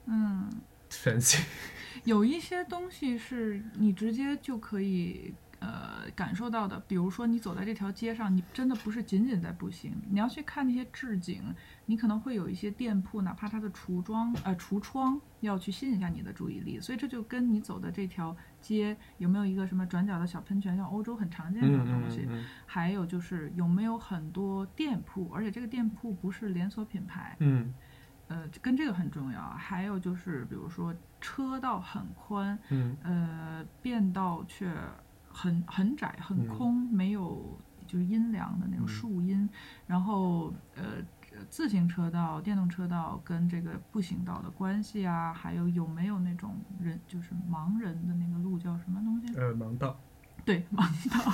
[0.06, 0.48] 嗯
[0.90, 1.42] ，fancy。
[2.04, 11.42] 有一些东西是你直接就可以呃感受到的，比如说你走在这条街上，你真的不是仅仅在步行，你要去看那些置景，
[11.86, 18.36] 你可能会有一些店铺，哪怕它的橱窗呃橱窗要去吸引一下你的注意力，所以这就跟你走的这条
[18.66, 27.72] 街有没有一个什么转角的小喷泉，像欧洲很常见的嗯东西，嗯嗯还有就是有没有很多店铺，而且这个店铺不是连锁品牌，嗯
[28.28, 29.50] 呃，跟这个很重要。
[29.50, 34.74] 还有就是，比如说车道很宽，嗯呃，便道却
[35.28, 39.48] 很很窄、很嗯空，没有就是阴凉的那种嗯树荫。
[39.86, 41.00] 然后呃，
[41.48, 49.34] 自行车道、电动车道跟这个步行道的关系啊，还有有没有那种人就是盲人的那个路叫什么东西？
[49.38, 49.98] 呃，盲道，
[50.44, 51.32] 对，盲道，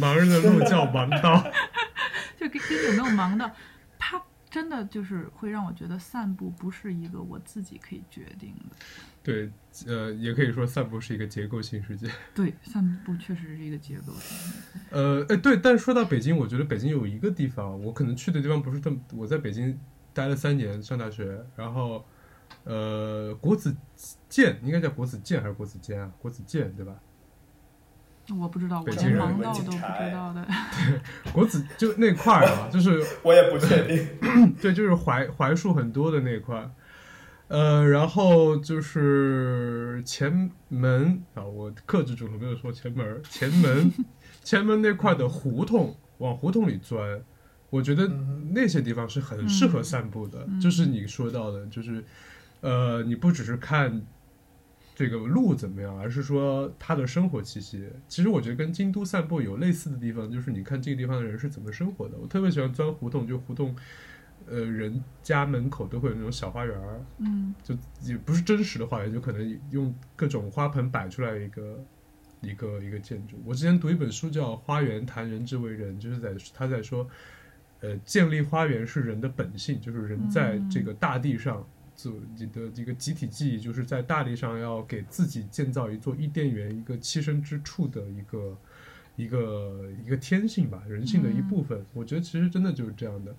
[0.00, 1.42] 盲人的路叫盲道。
[2.36, 3.50] 就跟跟有没有盲道，
[3.98, 4.20] 它
[4.50, 8.76] 真的就是会让我觉得散步不是一个我自己可以决定的。
[9.24, 9.50] 对，
[9.86, 12.10] 呃，也可以说散步是一个结构性事件。
[12.34, 14.36] 对，散步确实是一个结构性
[14.92, 15.00] 的。
[15.00, 19.80] 呃，哎，对，但说到北京，我觉得北京有一个地方，我可能去的地方不是这么，我在北京
[20.12, 22.04] 待了三年，上大学，然后，
[22.64, 23.74] 呃，国子
[24.28, 26.12] 监应该叫国子监还是国子监啊？
[26.18, 26.94] 国子监对吧？
[28.38, 30.46] 我不知道，我连北京人盲道都不知道的。
[31.32, 34.06] 国子就那块儿啊，就是我也不确定。
[34.60, 36.70] 对，就是槐槐树很多的那块儿，
[37.48, 43.92] 呃，然后就是前门啊，我克制住了，没有说前门儿，前门，
[44.42, 47.22] 前门那块的胡同，往胡同里钻，
[47.70, 52.02] 我觉得嗯那些地方是很适合散步的，嗯就是你说到的，就是
[52.60, 54.02] 呃，你不只是看。
[54.96, 57.84] 这个路怎么样，而是说他的生活气息。
[58.06, 62.16] 其实我觉得跟京都散步有类似的地方，就是你看这个地方的人是怎么生活的。
[62.16, 63.74] 我特别喜欢钻胡同，就胡同，
[64.48, 71.84] 呃，人家门口都会有那种小花园儿，嗯就也不是真实的花园，就可能用各种花盆摆出来一个
[72.40, 73.36] 一个一个建筑。
[73.44, 77.08] 我之前读一本书叫《花园谈人之为人》，就是在他在说，
[77.80, 81.66] 呃，建立花园是人的本性，就是人在这个大地上。
[81.96, 88.58] 做你的一个集体记忆，就是在大地上要给自己建造一座伊甸园，一个栖身之处的一个
[89.14, 91.86] 一个一个天性吧，人性的一部分。
[91.92, 93.32] 我觉得其实真的就是这样的。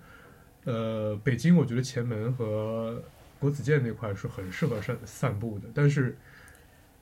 [0.66, 3.02] 呃，北京我觉得前门和
[3.40, 6.18] 国子监那块是很适合散散步的，但是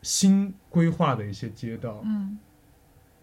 [0.02, 2.38] 新规划的一些街道，嗯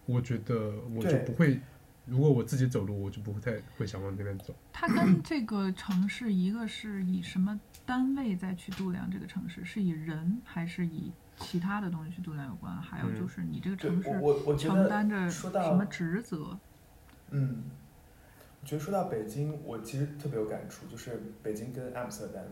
[0.05, 1.59] 我觉得我就不会。
[2.07, 4.53] 如果我自己走路，我就不会太会想往那边走。
[4.73, 12.75] 它跟这个城市，一个是以什么单位再去度量这个城市，是以人还是以其他的东西去度量有关？
[12.81, 16.57] 还有就是你这个城市我我承担着得说到什么职责？
[17.29, 17.63] 嗯，
[18.65, 22.43] 觉得说到北京，我其实特别有感触，就是北京跟阿姆斯特丹，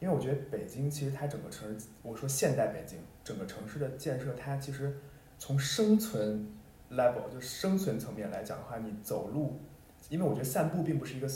[0.00, 4.96] 因为我觉得北京其实它整个城市，我说现代北京整个城市的建设，它其实
[5.38, 6.46] 从生存
[6.90, 9.58] level 就生存层面来讲的话，你走路，
[10.08, 11.26] 因为我觉得散步并不是一个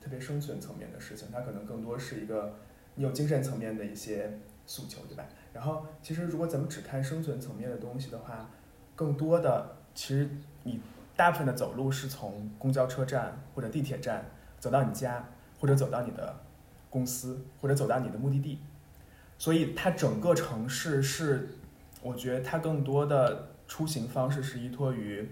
[0.00, 2.58] 特别生存层面的事情，它可能更多是一个
[2.94, 5.26] 你有精神层面的一些诉求，对吧？
[5.52, 8.50] 然后其实如果咱们只看生存层面的东西的话，
[8.96, 10.28] 更多的其实
[10.62, 10.80] 你
[11.22, 15.24] 大部分的走路是从公交车站或者地铁站走到你家，
[15.60, 16.34] 或者走到你的
[16.90, 18.58] 公司，或者走到你的目的地，
[19.38, 21.50] 所以它整个城市是，
[22.02, 25.30] 我觉得它更多的出行方式是依托于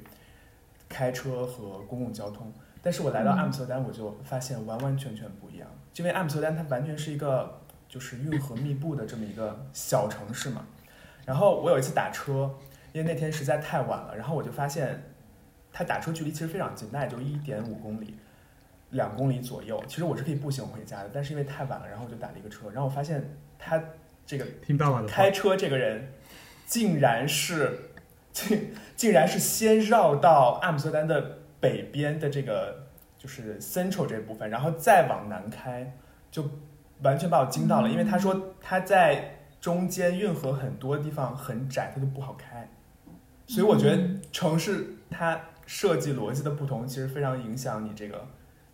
[0.88, 2.52] 开车和公共交通。
[2.80, 10.64] 但是我来到阿姆斯特丹，我就发现完完全全不一样，因为阿姆斯特丹它完全是一个就是运河密布的这么一个小城市嘛。
[11.26, 12.48] 然后我有一次打车，
[12.92, 15.02] 因为那天实在太晚了，然后我就发现
[15.72, 18.16] 它打车距离其实非常近，那也就一点五公里，
[18.90, 19.82] 两公里左右。
[19.86, 23.82] 其实我是可以步行回家的，但是因为太晚了，然后我就打了一个车，然后我发现他
[24.26, 26.12] 这个听爸爸的开，车这个人，
[26.66, 27.90] 竟然是
[28.32, 32.86] 竟竟然是先绕到阿姆斯特丹的北边的这个
[33.18, 35.92] 就是 Central 这部分，然后再往南开，
[36.30, 36.48] 就
[37.02, 42.68] 完全把我惊到了，因为他说他在中间运河很多地方很窄，他就不好开，
[43.46, 44.02] 所以我觉得
[44.32, 45.38] 城市它
[45.70, 48.26] 设计逻辑的不同，其实非常影响你这个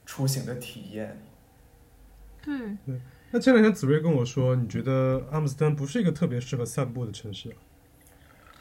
[0.07, 1.23] 出行的体验。
[2.43, 2.55] 对，
[3.33, 7.55] 那前两天子睿跟我说，你觉得阿姆斯特丹不是一个特别适合散步的城市？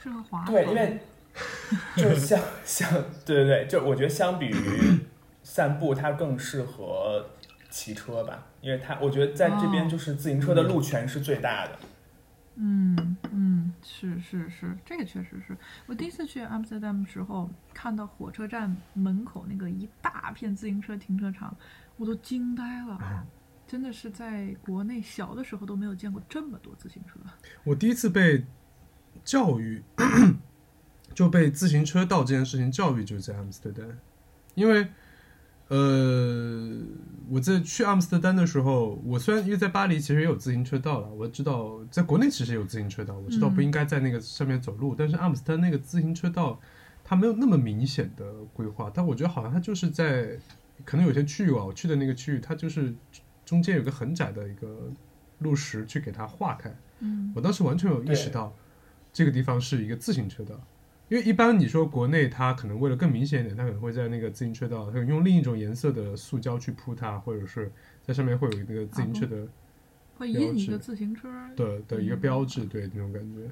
[0.04, 1.00] 适合滑对，因为
[1.96, 2.92] 就相相
[3.26, 5.00] 对对对，就我觉得相比于
[5.42, 7.26] 散步，它更适合
[7.70, 11.72] 骑车吧，因为它我觉得在这边哦就是自行车的路权是最大的。
[11.82, 11.88] 嗯
[12.56, 21.56] 嗯嗯，是是是，这个确实是我第一次去阿姆斯特丹的时候，看到火车站门口那个一大片自行车停车场，
[21.98, 23.26] 我都惊呆了。
[23.68, 27.20] 真的是在国内小的时候都没有见过这么多自行车。
[27.64, 28.46] 我第一次被
[29.24, 29.84] 教育，
[31.16, 33.98] 就被自行车道这件事情教育，就是在阿姆斯特丹，
[34.54, 34.88] 因为
[35.68, 36.80] 呃，
[37.28, 46.60] 我在去阿姆斯特丹的时候，我虽然因为在巴黎其实也有自行车道了，我知道在国内其实有自行车道，我知道不应该在那个上面走路，但是阿姆斯特丹那个自行车道
[47.04, 50.38] 它没有那么明显的规划，但我觉得好像它就是在
[50.84, 52.94] 可能有些区域啊，我去的那个区域，它就是
[53.44, 54.92] 中间有个很窄的一个
[55.40, 56.70] 路石去给它划开。
[57.00, 58.56] 嗯我当时完全有意识到，
[59.12, 60.56] 这个地方是一个自行车道，
[61.08, 69.48] 因为一般你说国内它可能为了更明显一点，它可能会在那个自行车道，它用另一种颜色的塑胶去铺它，或者是在上面会有一个自行车的
[70.18, 71.30] 会印一个自行车。
[71.56, 73.50] 的的一个嗯标志，对那种感觉。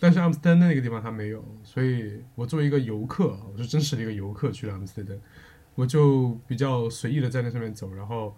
[0.00, 5.18] 但是阿姆斯特丹那个地方它没有，所以我作为一个游客，我是真实的一个游客去了阿姆斯特丹，
[5.74, 8.34] 我就比较随意的在那上面走，然后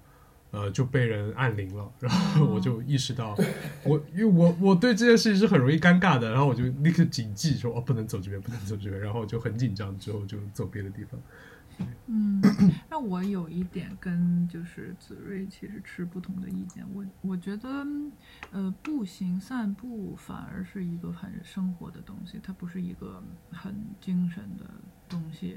[0.51, 3.37] 呃就被人按铃了，然后我就意识到，
[3.85, 11.21] 我因为我我对这件事情是很容易尴尬的，然后我就立刻谨记说哦不能走这边，不能走这边，然后我就很紧张，之后就走别的地方。
[12.09, 12.43] 嗯，
[12.91, 16.85] 那我有一点跟就是子睿其实持不同的意见。
[16.93, 17.87] 我我觉得，
[18.51, 23.23] 呃，步行散步反而是一个很生活的东西，它不是一个
[23.53, 24.65] 很精神的
[25.09, 25.57] 东西。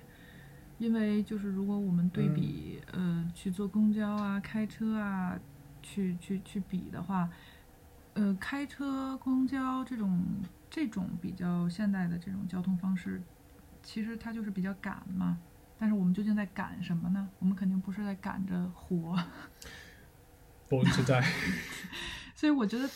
[0.82, 5.40] 因为就是如果我们对比，呃，去坐公交啊、开车啊，
[5.84, 7.30] 去去去比的话，
[8.16, 10.26] 呃，开车、公交这种
[10.72, 13.22] 这种比较现代的这种交通方式，
[13.84, 15.38] 其实它就是比较赶嘛。
[15.78, 17.30] 但是我们究竟在赶什么呢？
[17.38, 19.16] 我们肯定不是在赶着活，
[20.70, 21.22] 我知道，
[22.34, 22.90] 所以我觉得，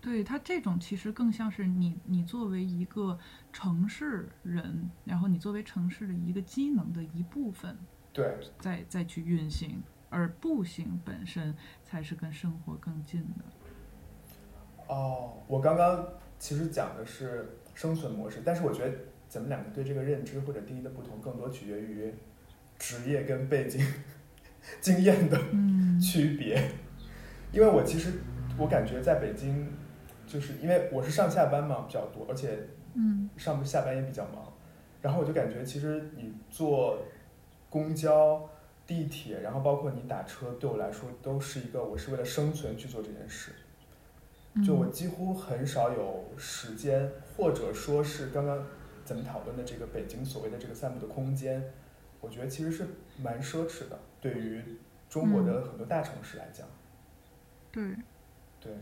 [0.00, 3.16] 对它这种其实更像是你你作为一个
[3.54, 7.78] 城市人，然后你作为城市的一个机能的一部分，
[8.12, 9.80] 对，再再去运行，
[10.10, 13.44] 而步行本身才是跟生活更近的。
[14.88, 16.04] 哦，我刚刚
[16.36, 18.92] 其实讲的是生存模式，但是我觉得
[19.28, 22.12] 咱们两个对这个认知或者定义的不同，更多取决于
[22.76, 23.80] 职业跟背景
[24.82, 26.60] 经验的嗯区别。
[27.52, 28.14] 因为我其实
[28.58, 29.72] 我感觉在北京，
[30.26, 32.58] 就是因为我是上下班嘛比较多，而且
[32.94, 33.28] 嗯。
[33.36, 34.52] 上班下班也比较忙，
[35.02, 36.98] 然后我就感觉其实你坐
[37.68, 38.48] 公交、
[38.86, 43.52] 地铁，然后包括你打车，对我来说都是一个我是为了生存去做这件事。
[44.64, 48.64] 就我嗯几乎很少有时间，或者说是刚刚
[49.04, 51.62] 咱们讨论的这个北京所谓的这个散步的空间，
[52.20, 52.86] 我觉得其实是
[53.20, 54.62] 蛮奢侈的，对于
[55.08, 56.66] 中国的很多大城市来讲，
[57.72, 57.96] 对。
[58.60, 58.72] 对，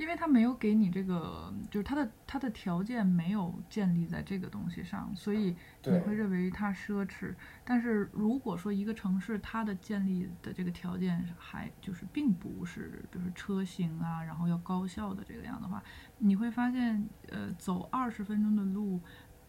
[0.00, 7.34] 因为他没有给你这个，就是他的他的条件没有建立在这个东西上，所以你会认为它奢侈。
[7.66, 15.82] 但是如果说一个城市它的建立的这个条件还就是并不是，比如说车型啊，然后要高效的这个样的话，
[16.16, 18.98] 你会发现，呃，走二十分钟的路，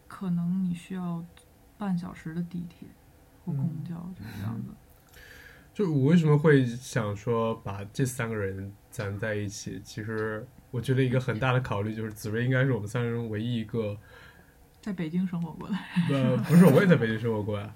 [0.06, 1.24] 可能你需要
[1.78, 2.86] 半小时的地铁
[3.42, 4.68] 或公嗯交这个样子。
[5.72, 9.80] 就我为什么会想说把这三个人攒在一起？
[9.82, 13.96] 其实我觉得一个很大的考虑就是子睿应该是我们三个人唯一一个，
[14.80, 15.74] 在北京生活过的，
[16.10, 17.74] 呃，不是我也在北京生活过呀。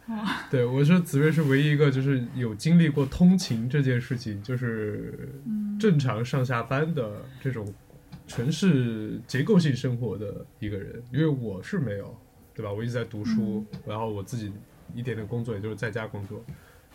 [0.51, 7.67] 对，我说子睿是唯一一个就是有经历过通勤这件事情，就是嗯，正常上下班的这种
[8.27, 12.17] 城市结构性生活的一个人，因为我是没有，
[12.55, 12.73] 对吧？
[12.73, 14.53] 我一直在读书，然后我自己
[14.95, 16.45] 一点点工作也就是在家工作，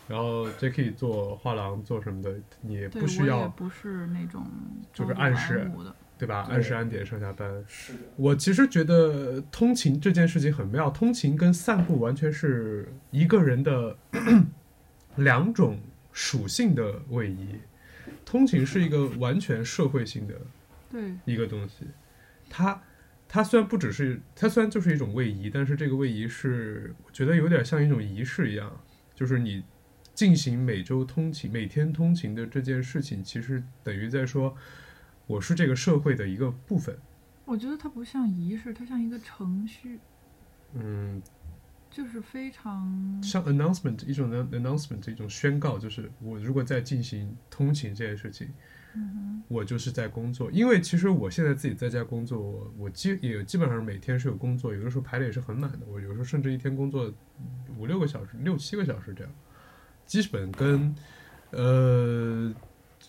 [0.08, 4.46] 然后 Jacky 做画廊做什么的，你不需要，不是那种
[4.94, 5.70] 就是按时。
[6.18, 6.46] 对吧？
[6.52, 7.50] 按时按点上下班。
[7.68, 13.98] 是的，我其实觉得通勤这件事情很妙，通勤跟散步完全是一个人的
[15.18, 15.80] 两种
[16.12, 17.56] 属性的位移。
[18.24, 20.36] 通勤是一个完全社会性的
[20.92, 21.88] 对，一个东西，
[22.48, 22.80] 它
[23.28, 28.72] 它虽然不只是它虽然就是一种位移，但是这个位移是我觉得有点像一种仪式一样，
[29.16, 29.64] 就是你
[30.22, 34.56] 进行每周通勤、每天通勤的这件事情，其实等于在说
[35.26, 36.96] 我是这个社会的一个部分。
[37.44, 40.00] 我觉得它不像仪式，它像一个程序，
[40.74, 41.20] 嗯，
[41.90, 48.48] 就是非常像 announcement 一种 announcement 一种宣告，就是我如果在进行通勤这件事情，
[48.94, 50.52] 嗯我就是在工作。
[50.52, 57.12] 因为其实我现在自己在家工作，我我基也基本上每天是有工作，有的时候排的也是很满的，我有时候甚至一天工作
[57.76, 59.34] 五六个小时、六七个小时这样，
[60.12, 60.94] 基本跟
[61.52, 62.54] 呃，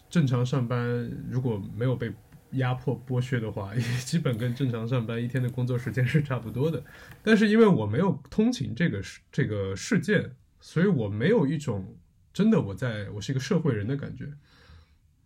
[0.08, 2.12] 正常上班如果没有被
[2.52, 6.80] 压迫剥削的话， 也基本跟正常上班一天的工作时间是差不多的。
[7.20, 10.30] 但是因为我没有通勤这个事这个事件，
[10.60, 11.92] 所以我没有一种
[12.32, 14.32] 真的我在我是一个社会人的感觉。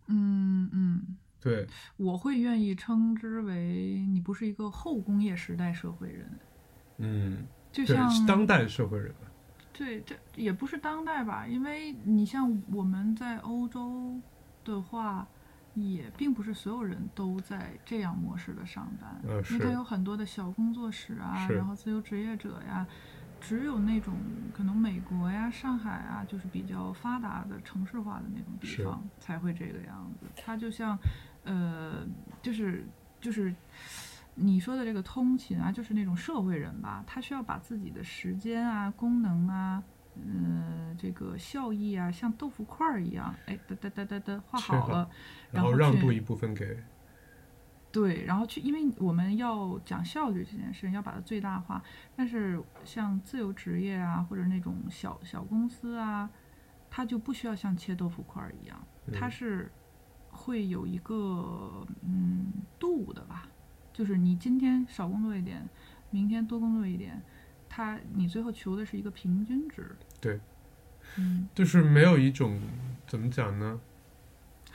[0.07, 1.67] 嗯嗯，对，
[1.97, 6.39] 我会愿意称之为你不是一个后工业时代社会人，
[6.97, 9.31] 嗯，就像是当代社会人吧。
[9.77, 14.19] 对，这也不是当代吧，因为你像我们在欧洲
[14.65, 15.27] 的话，
[15.75, 22.87] 也并不是所有人都在这样模式的上班，呃因为它有很多的小工作室啊，然后自由职业者呀，
[23.39, 24.15] 只有那种
[24.51, 30.25] 可能美国呀、上海啊，就是比较发达的城市化的那种地方才会这个样子。
[30.35, 30.97] 它就像，
[31.43, 32.03] 呃，
[32.41, 32.83] 就是
[33.21, 33.53] 就是。
[34.39, 39.83] 你说的这个通勤啊，就是那种社会人吧，他需要把自己的时间啊、功能啊、
[40.15, 45.09] 呃，这个效益啊，像豆腐块儿一样，哎，哒哒哒哒哒画好好了，
[45.51, 46.77] 然后让渡一部分给
[47.91, 51.81] 对，然后去，因为我们要讲效率这件事，要把它最大化。
[52.15, 56.29] 但是像自由职业啊，或者那种小小公司啊，
[56.91, 58.77] 它就不需要像切豆腐块儿一样，
[59.13, 59.71] 它嗯是
[60.29, 63.47] 会有一个嗯度的吧，
[63.97, 65.67] 就是你今天少工作一点，
[66.11, 67.19] 明天多工作一点，
[67.67, 69.95] 他你最后求的是一个平均值。
[70.21, 70.39] 对，
[71.17, 72.61] 嗯，就是没有一种
[73.07, 73.81] 怎么讲呢？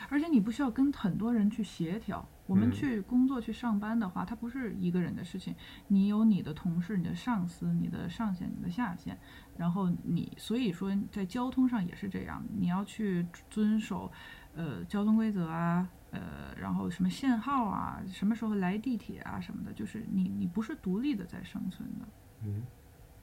[0.09, 2.29] 而且你不需要跟很多人去协调。
[2.49, 5.55] 我们嗯去工作、去上班的话，它不是一个人的事情。
[5.87, 9.17] 你有你的同事、你的上司、你的上线、你的下线，
[9.57, 14.11] 然后你，所以说在交通上也是这样，你要去遵守
[14.57, 22.07] 呃交通规则啊，呃，然后什么限号啊，什么时候来地铁啊什么的，就是你你不是独立的在生存的。
[22.45, 22.63] 嗯，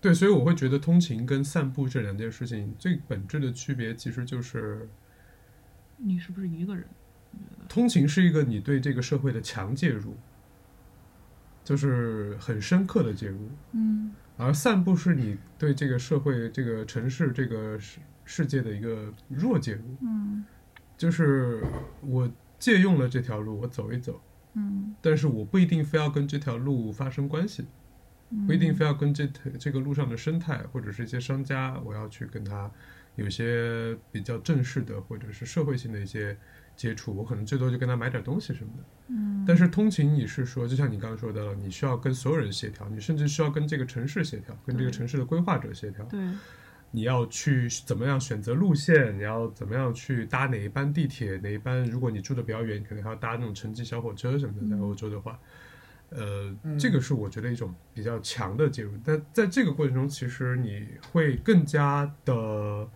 [0.01, 4.89] 对，所以我会觉得通勤跟散步这两件事情最本质的区别，其实就是
[5.97, 6.85] 你是不是一个人？
[7.67, 10.17] 通勤是一个你对这个社会的强介入，
[11.63, 20.43] 就是很深刻的介入，嗯而散步是你对这个社会、这个城市、这个世世界的一个弱介入，嗯
[20.97, 21.63] 就是
[22.01, 22.27] 我
[22.59, 24.21] 借用了这条路，我走一走，
[24.53, 27.65] 嗯但是我不一定非要跟这条路发生关系。
[28.31, 29.25] 嗯，不一定非要跟这
[29.57, 32.69] 这个路上的生态或者是一些商家，我要去跟他
[33.15, 36.37] 有些比较正式的或者是社会性的一些
[36.75, 38.83] 接触，我可能最多就跟他买点东西什么的。
[39.07, 46.05] 嗯，但是通勤你是说，就像你刚刚说的，你需要跟所有人协调，你甚至需要跟这个城市协调，跟这个城市的规划者协调。
[46.05, 46.19] 对，
[46.91, 55.39] 你要去怎么样选择路线，你要怎么样去搭哪一班地铁，哪一班，如果你住的比较远，你可能还要搭那种城际小火车什么的，在嗯欧洲的话。
[56.11, 62.89] 呃，嗯这个是我觉得一种比较强的介入，但在这个过程中，其实你会更加的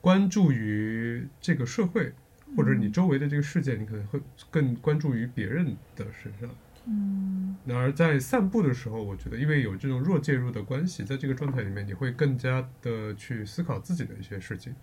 [0.00, 2.12] 关注于这个社会，
[2.56, 4.20] 或者你周围的这个世界，你可能会
[4.50, 6.50] 更关注于别人的身上。
[6.86, 14.74] 嗯然而在散步的时候，我觉得因为有这种弱介入的关系，在这个状态里面，你会更加的去思考自己的一些事情，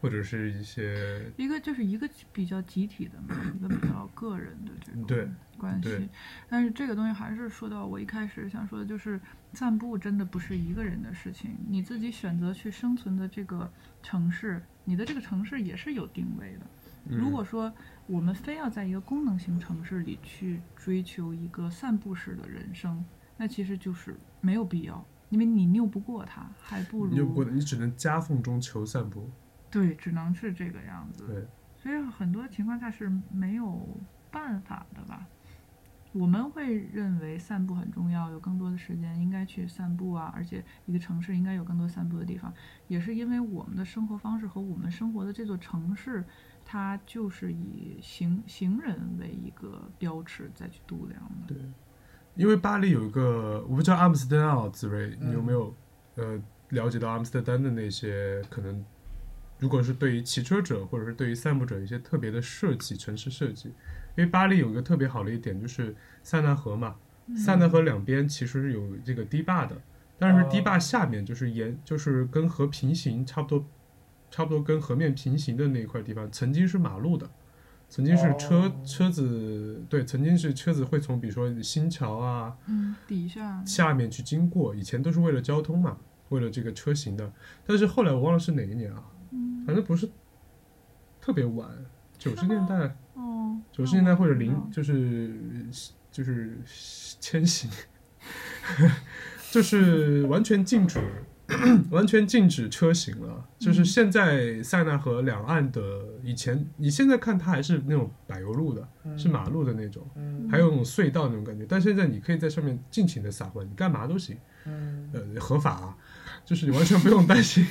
[0.00, 6.08] 或者是一些一个就是一个比较集体的嘛，一个比较个人的这种对关系。
[6.48, 9.20] 但是这个东西还是说到我一开始想说的，就是
[9.52, 11.50] 散步真的不是一个人的事情。
[11.68, 13.70] 你自己选择去生存的这个
[14.02, 16.66] 城市，你的这个城市也是有定位的。
[17.10, 17.72] 如果说
[18.08, 23.04] 我们非要在一个功能型城市里去追求一个散步式的人生，
[23.36, 29.28] 那其实就是没有必要，因为你拗不过它，还不如你有过，你只能夹缝中求散步。
[29.70, 31.26] 对，只能是这个样子。
[31.26, 31.46] 对，
[31.76, 33.86] 所以很多情况下是没有
[34.30, 35.28] 办法的吧。
[36.14, 42.50] 我们会认为散步很重要，有更多的时间应该去散步啊，而且一个城市应该有更多散步的地方，
[42.86, 46.24] 也是因为我们的生活方式和我们生活的这座城市，
[46.70, 51.54] 它就是以行行人为一个标尺再去度量的。
[51.54, 51.56] 对，
[52.34, 55.74] 因为巴黎有一个，我不知道阿姆斯特丹啊，子睿，你有没有、
[56.16, 56.38] 呃
[56.68, 58.84] 了解到阿姆斯特丹的那些可能？
[59.58, 63.70] 如果是对于骑车者或者是对于散步者一些特别的设计，城市设计，
[64.14, 66.96] 因为巴黎有一个特别好的一点就是塞纳河嘛，
[67.34, 69.80] 塞纳河两边其实是有这个堤坝的，
[70.18, 73.66] 但是堤坝下面就是沿就是跟河平行，差不多
[74.30, 77.28] 差不多跟河面平行的那一块地方，曾经是马路的，
[77.88, 78.72] 曾经是车、哦。
[78.84, 83.64] 车子对，曾经是车子会从比如说新桥啊嗯，底下。
[83.64, 85.98] 下面去经过，以前都是为了交通嘛，
[86.28, 87.32] 为了这个车型的，
[87.66, 89.64] 但是后来我忘了是哪一年啊，嗯。
[89.66, 90.08] 反正不是
[91.20, 91.68] 特别晚，
[92.18, 92.96] 九十年代。
[93.14, 95.34] 哦，九十年代或者零就是
[96.10, 96.58] 就是
[97.20, 97.68] 迁徙，
[99.50, 101.00] 就是完全禁止
[101.90, 103.44] 完全禁止车型了。
[103.58, 105.80] 就是现在塞纳河两岸的
[106.22, 108.86] 以前，你现在看它还是那种柏油路的，
[109.16, 111.64] 是马路的那种，嗯还有那种隧道那种感觉。
[111.68, 114.36] 但现在你可以在上面尽情的撒欢，你干嘛都行。
[114.66, 115.96] 嗯呃，合法、啊，
[116.44, 117.66] 就是你完全不用担心，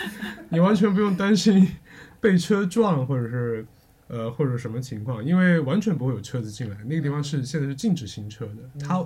[0.50, 1.66] 你完全不用担心
[2.20, 3.66] 被车撞或者是
[4.08, 6.76] 呃或者什么情况，因为完全不会有车子进来。
[6.84, 9.02] 那个地方是现在是禁止行车的，它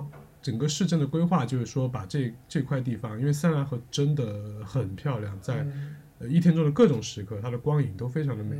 [0.47, 8.55] 整个市政的规划就是说把这这块地方，因为塞纳河真的很漂亮，在嗯呃一天中的各种时刻，它的光影都非常的美。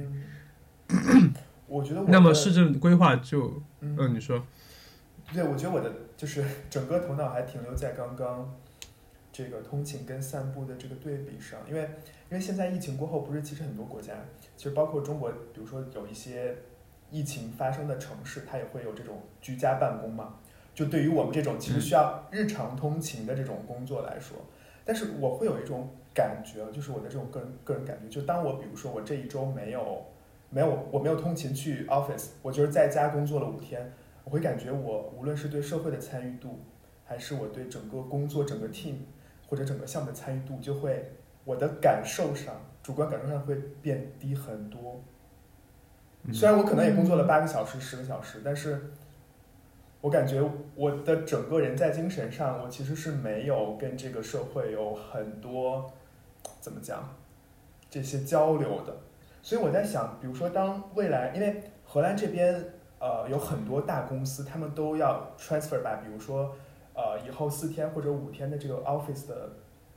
[0.89, 1.33] 嗯
[1.65, 4.45] 我觉得我那么市政规划就，嗯嗯，你说，
[5.33, 8.53] 对，我觉得我的就是 整个头脑还停留在刚刚
[9.31, 11.83] 这个通勤跟散步的这个对比上，因为
[12.29, 14.13] 因为现在疫情过后，不是其实很多国家，
[14.57, 16.57] 其实包括中国，比如说有一些
[17.11, 20.35] 疫情发生的城市，它也会有这种居家办公嘛。
[20.77, 24.37] 就对于我们这种其实需要日常通勤的这种工作来说，
[24.85, 30.05] 但是我会有一种感觉，就是我的这种个人个人感觉，就当我比如说我这一周没有
[30.51, 33.91] 没有我没有通勤去 office，我就是在家工作了五天。
[34.23, 36.59] 我会感觉我无论是对社会的参与度，
[37.05, 38.97] 还是我对整个工作、整个 team
[39.47, 41.11] 或者整个项目的参与度，就会
[41.43, 42.53] 我的感受上，
[42.83, 45.01] 主观感受上会变低很多。
[46.23, 48.91] 嗯虽然我可能也工作了八个小时、十个小时，但是
[50.07, 50.41] 我感觉
[50.73, 55.91] 我的整个人在精神上，我其实是没有跟这个社会有很多
[56.61, 57.13] 怎么讲
[57.89, 58.95] 这些交流的。
[59.41, 62.55] 所以我在想，比如说当未来，因为荷兰这边
[63.01, 66.55] 呃有很多大公司，他们都要 transfer 吧，比如说
[66.93, 69.49] 呃以后四天或者五天的这个 office 的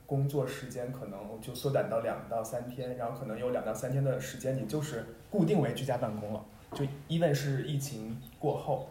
[0.05, 6.43] 工作时间可能就缩短到两到三天，然后可能有两到三天的时间你就是固定为居家办公了，
[6.73, 8.89] 就 even 是疫情过后，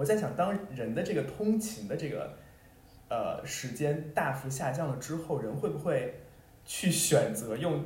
[0.00, 2.38] 我在想，当人的这个通勤的这个
[3.10, 6.22] 呃时间大幅下降了之后，人会不会
[6.64, 7.84] 去选择用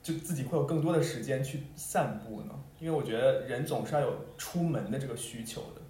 [0.00, 2.54] 就自己会有更多的时间去散步呢？
[2.78, 5.82] 因为我觉得人总是要有出门的这个需求的。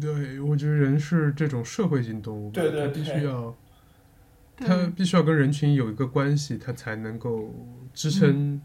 [0.00, 3.54] 对，我觉得人是这种社会性动物，对对他必须对要。
[4.56, 7.54] 对他必须要跟人群有一个关系，他才能够
[7.92, 8.62] 支撑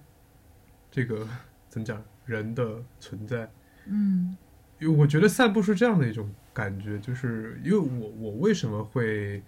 [0.89, 1.27] 这个、
[1.67, 3.51] 怎么讲人的存在。
[3.85, 4.37] 嗯
[4.85, 9.41] 我觉得散步是这样的一种感觉，就是因为我我为什么会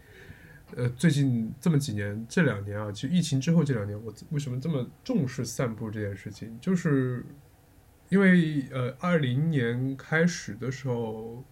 [0.76, 7.24] 呃最近这么几年这两年啊，其实疫情之后这两年，我为什么这么重视散步这件事情，就是
[8.10, 11.44] 因为呃二零年开始的时候，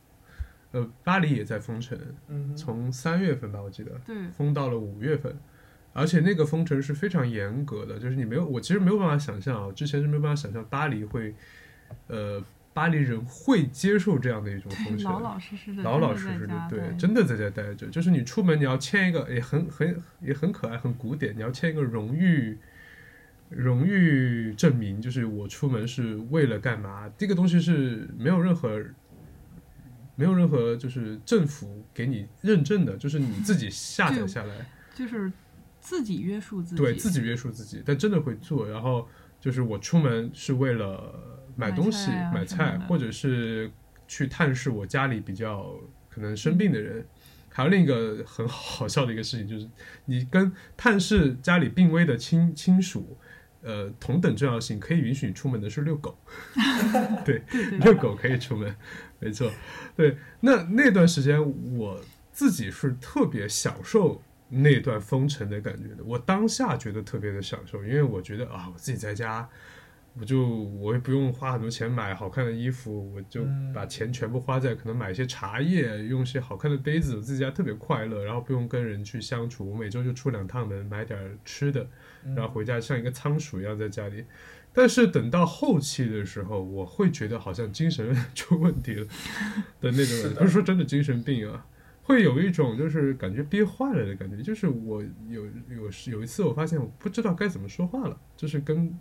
[0.71, 1.97] 呃巴黎也在封城，
[2.28, 3.91] 嗯，从三月份吧，我记得。
[4.05, 5.38] 对封到了五月份，
[5.93, 11.36] 而且那个封城是非常严格的，就是你没有，我其实没有办法想象啊，之前是没有办法想象巴黎会，
[12.07, 12.43] 呃，
[12.78, 22.59] 巴黎人会接受这样的一种封对，城，老老实实的，老老实实的，对，真的在家待着，就是你出门你要签一个，也很很也很可爱，很古典，你要签一个荣誉。
[23.49, 27.09] 荣誉证明就是我出门是为了干嘛？
[27.17, 28.80] 这个东西是没有任何
[30.15, 34.53] 没有任何就是政府给你认证的，就是你自己下载 下来，
[34.93, 35.32] 就是
[35.80, 38.69] 自己约束自己，对自己约束自己，但真的会做。
[38.69, 39.07] 然后
[39.39, 43.70] 就是我出门是为了买东西、买菜或者是
[44.08, 45.76] 去探视我家里比较
[46.08, 47.05] 可能生病的人。
[47.49, 49.68] 还有另一个很好笑的一个事情，就是
[50.05, 53.18] 你跟探视家里病危的亲亲属，
[53.64, 56.16] 呃，同等重要性，可以允许你出门的是遛狗。
[57.26, 57.41] 对，
[57.80, 58.76] 遛狗可以出门，
[59.20, 59.51] 没错。
[59.95, 61.41] 对，那那段时间
[61.76, 61.99] 我
[62.32, 66.03] 自己是特别享受那段封城的感觉的。
[66.03, 69.49] 我当下觉得特别的享受，因为我觉得啊，我自己在家，
[70.20, 79.70] 我就我也不用花很多钱买好看的衣服，我就嗯把钱全部花在可能买一些茶叶，用一些好看的杯子，我自己家特别快乐，然后不用跟人去相处。
[79.70, 81.88] 我每周就出两趟门，买点吃的，
[82.26, 84.26] 嗯然后回家像一个仓鼠一样在家里。
[84.74, 89.05] 但是等到后期的时候，我会觉得好像精神 出问题了
[89.82, 91.65] 的那种， 是的不是说真的精神病啊，
[92.03, 94.41] 会有一种就是感觉憋坏了的感觉。
[94.43, 98.95] 就是我有有有一次我发现我不知道该怎么说话了，就是跟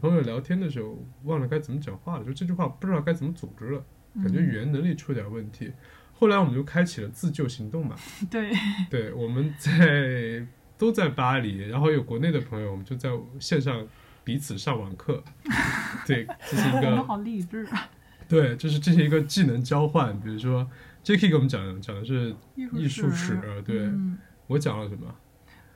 [0.00, 3.84] 朋友聊天的时候忘了该怎么讲话了，就这句话不知道该怎么组织了，
[4.16, 5.72] 感觉嗯语言能力出点问题。
[6.12, 7.96] 后来我们就开启了自救行动嘛，
[8.30, 8.52] 对，
[8.88, 10.46] 对，我们在
[10.78, 13.10] 都在巴黎，然后有国内的朋友，我们就在
[13.40, 13.86] 线上
[14.22, 15.22] 彼此上网课，
[16.06, 17.90] 对，这是一个好励志啊！
[18.28, 20.18] 对，就是这是一个技能交换。
[20.20, 20.68] 比如说
[21.04, 24.16] Jacky 给我们讲讲的是艺艺术史，对、嗯
[24.46, 25.14] 我讲了什么，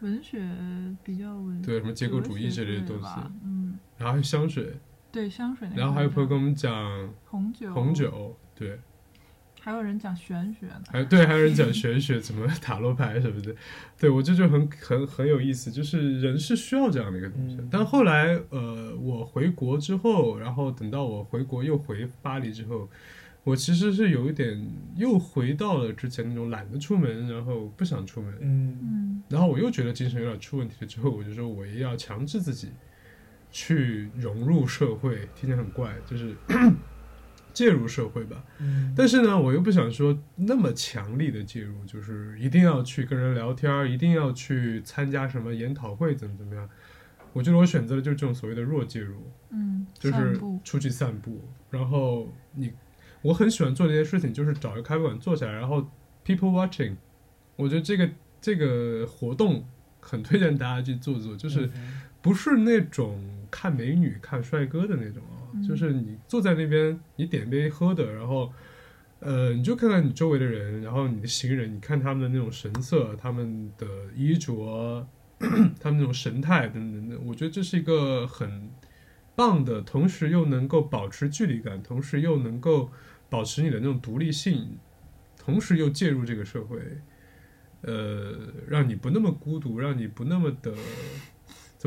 [0.01, 0.39] 文学
[1.03, 3.09] 比较文，对，什么结构主义之类的东西，
[3.43, 4.75] 嗯，然后还有香水，
[5.11, 8.79] 对香水然后还有朋友跟我们讲红酒，红，酒，对，
[9.61, 10.83] 还有人讲玄学呢。
[10.89, 13.55] 还对，还有人讲玄学，怎么塔罗牌什么的，
[13.99, 17.57] 对我这就很很很有意思，就是人是需要这样的一个东西。
[17.57, 17.69] 嗯。
[17.71, 22.89] 但后来呃，我回国之后，然后等到我回国又回巴黎之后，
[23.43, 28.79] 我其实是有一点又回到了之前那种懒得出门，然后不想出门，嗯。
[28.83, 29.23] 嗯。
[29.29, 32.69] 然后我又觉得精神有点出问题了，之后我就说我也要强制自己
[33.59, 36.35] 去融入社会，听起来很怪，就是
[37.55, 38.45] 介入社会吧。
[38.59, 46.69] 嗯但是呢，我又不想说那么强力的介入，就是一定要去跟人聊天，一定要去参加什么研讨会，怎么怎么样。
[47.33, 49.17] 我觉得我选择的就是这种所谓的弱介入，
[49.49, 52.75] 嗯，就是出去散步，然后你，
[53.23, 55.91] 我很喜欢做这件事情，就是找一个咖啡馆坐下来，然后
[56.27, 56.97] people watching，
[57.57, 59.65] 我觉得这个这个活动
[60.01, 68.53] 很推荐大家去做做，就是嗯不是那种看美女、看帅哥的那种啊，嗯就是你坐在那边，你点杯喝的，然后，
[69.21, 75.07] 呃，你就看看你周围的人，然后你的行人，你看他们的那种神色、他们的衣着、
[75.81, 78.71] 他们那种神态等等等，我觉得这是一个很
[79.35, 82.91] 棒的，同时又能够保持距离感，同时又能够
[83.29, 84.79] 保持你的那种独立性，
[85.37, 86.79] 同时又介入这个社会，
[87.83, 88.35] 呃，
[88.69, 90.73] 让你不那么孤独，让你不那么的。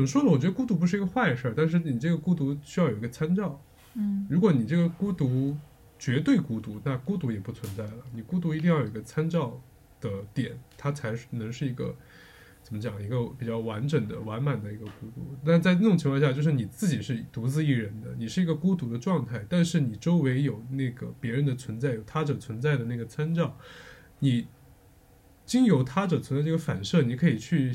[0.00, 0.30] 怎么说呢？
[0.30, 3.60] 我觉得孤独不是一个坏事儿，但是你这个孤独需要有一个参照。
[3.92, 5.54] 嗯如果你这个孤独
[5.98, 7.92] 绝对孤独，那孤独也不存在了。
[8.14, 9.60] 你孤独一定要有一个参照
[10.00, 11.94] 的点，它才是能是一个
[12.62, 15.36] 怎么讲一个比较完整的、完满的一个孤独。
[15.44, 23.58] 但在那种情况下，就是你自己是独自一人的，你是一个孤独的状态，但是你周围有那个别人的存在，有他者存在的那个参照，
[24.20, 24.46] 你
[25.44, 27.70] 经由他者存在这个反射，你可以去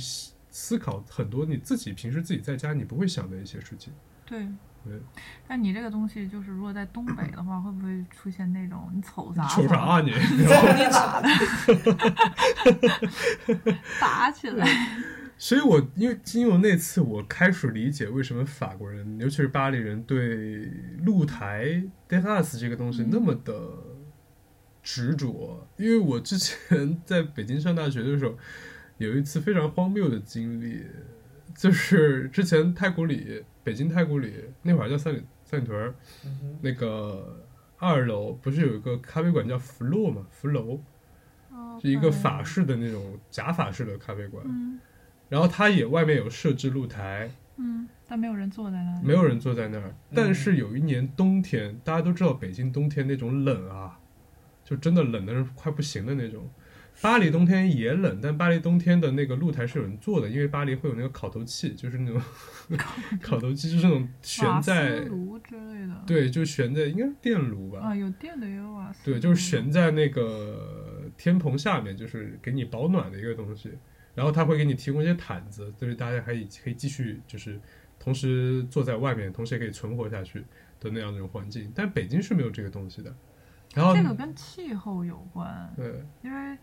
[0.56, 3.92] 思思考很多你自己平时自己在家你不会想的一些事情。
[4.26, 4.40] 对
[4.86, 5.02] 对。
[5.46, 9.46] 但你这个东西，就是如果在东北的话，会不会出现那种你瞅啥？
[9.50, 10.12] 瞅啥啊你？
[10.12, 10.46] 你
[10.90, 11.28] 咋的？
[14.00, 14.66] 打起来。
[15.38, 20.72] 所以我因为经由那次，我开始理解为什么法国人，尤其是巴黎人，对
[21.04, 23.54] 露台 terrace 这个东西嗯那么的
[24.82, 25.68] 执着。
[25.76, 28.38] 因为我之前在北京上大学的时候，
[28.98, 30.86] 有一次非常荒谬的经历，
[31.56, 37.46] 就是之前太古里，北京太古里那会儿叫三里三里屯儿，嗯那个
[37.78, 40.26] 二楼不是有一个咖啡馆叫福洛嘛？
[40.32, 40.80] 福楼
[41.82, 44.80] 是一个法式的那种假法式的咖啡馆，嗯
[45.28, 49.02] 然后它也外面有设置露台，嗯，但没有人坐在那儿。
[49.04, 49.94] 没有人坐在那儿。
[50.14, 54.00] 但是有一年冬天，大家都知道北京冬天那种冷啊，
[54.64, 56.48] 就真的冷的人快不行的那种。
[57.02, 62.22] 巴黎冬天也冷，但巴黎冬天的那个露台是有人坐的，因为巴黎会有那个烤头器，就是那种
[63.22, 66.04] 烤头器，就是那种悬在炉之类的。
[66.08, 69.06] 对，就悬在应该是电炉吧，啊，有电的也有瓦斯。
[69.06, 73.72] 对，就是悬在那个天棚下面，就是给你保暖的一个东西。
[74.16, 77.60] 然后他会给你提供一些毯子，就是大家可以可以继续就是
[78.00, 80.40] 同时坐在外面，同时也可以存活下去
[80.80, 81.70] 的那样一种环境。
[81.76, 83.14] 但北京是没有这个东西的。
[83.74, 86.58] 然后这个跟气候有关，对因为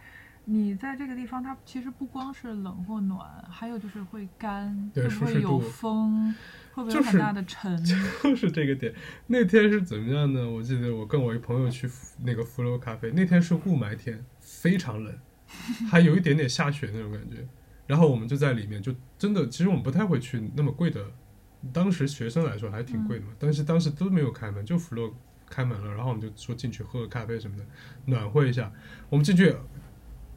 [0.45, 6.35] 你在这个地方，它其实不光是冷或暖，还有就是会干，对会不会有风，
[6.75, 7.77] 会不会有很大的尘？
[8.25, 8.93] 就是这个点。
[9.29, 10.51] 那天是怎么样呢？
[10.51, 11.89] 我记得我跟我一朋友去
[12.25, 15.15] 那个福楼咖啡，那天是雾霾天，非常冷，
[15.89, 17.47] 还有一点点下雪那种感觉。
[17.87, 21.07] 然后我们就在里面，就真的，其实我们不太会去那么贵的，
[21.73, 23.33] 当时学生来说还挺贵的嘛。
[23.39, 25.15] 但是当时都没有开门，就福楼
[25.49, 27.65] 开门了，然后我们就说进去喝个咖啡什么的，
[28.07, 28.73] 暖和一下。
[29.09, 29.55] 我们进去。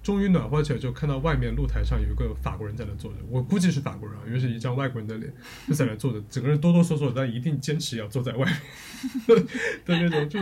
[0.05, 5.33] 终于暖和起来，就看到外面露台上有一个法国人在那坐着，我估计是法国人啊，因为是一张外国人的脸，
[5.67, 9.39] 就在那坐着，整个人哆哆嗦嗦，但一定坚持要坐在外面
[9.83, 10.39] 的那种，就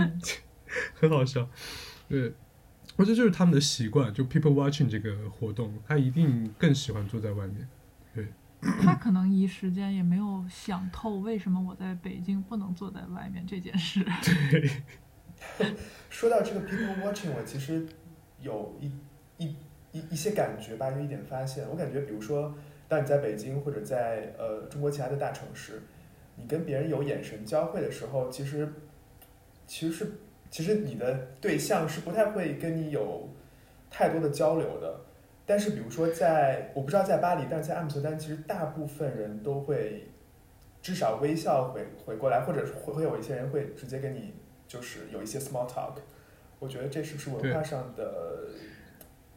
[0.95, 1.49] 很好笑。
[2.09, 2.34] 对，
[2.97, 7.66] 我觉得就是他们的习惯，就 people watching 这个活动，他一定更喜欢坐在外面。
[8.14, 8.28] 对
[8.82, 14.05] 他可能一时间也没有想透为什么我在北京不能坐在外面这件事。
[14.51, 15.74] 对
[16.09, 17.86] 说到这个 people watching，我其实
[18.41, 18.91] 有一
[19.38, 19.56] 一
[19.92, 21.66] 一一些感觉吧，有一点发现。
[21.70, 22.54] 我感觉，比如说，
[22.88, 25.82] 当你在北京或者在呃中国其他的大城市，
[26.36, 28.68] 你跟别人有眼神交汇的时候，其实
[29.68, 30.12] 其实是
[30.50, 33.30] 其实你的对象是不太会跟你有
[33.90, 35.00] 太多的交流的。
[35.46, 40.08] 但是，比如说在我不知道在巴黎，但是在阿姆斯特丹，其实大部分人都会
[40.82, 44.34] 至少微笑回回过来，或者会会有一些人会直接跟你
[44.68, 45.96] 就是有一些 small talk。
[46.60, 48.48] 我觉得这是不是文化上的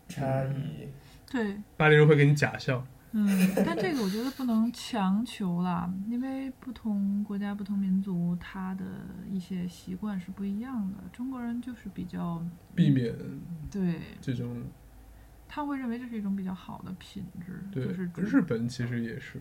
[0.08, 0.88] 差异？
[1.30, 3.26] 对，巴黎人会给你假笑，嗯，
[3.56, 8.84] 但这个我觉得不能强求啦，因为不同国家、不同民族，他的
[9.28, 10.98] 一些习惯是不一样的。
[11.12, 12.44] 中国人就是比较
[12.74, 13.14] 避免
[13.70, 14.62] 对，这种
[15.48, 19.40] 他会认为这是一种比较好的品质，对就是日本其实也是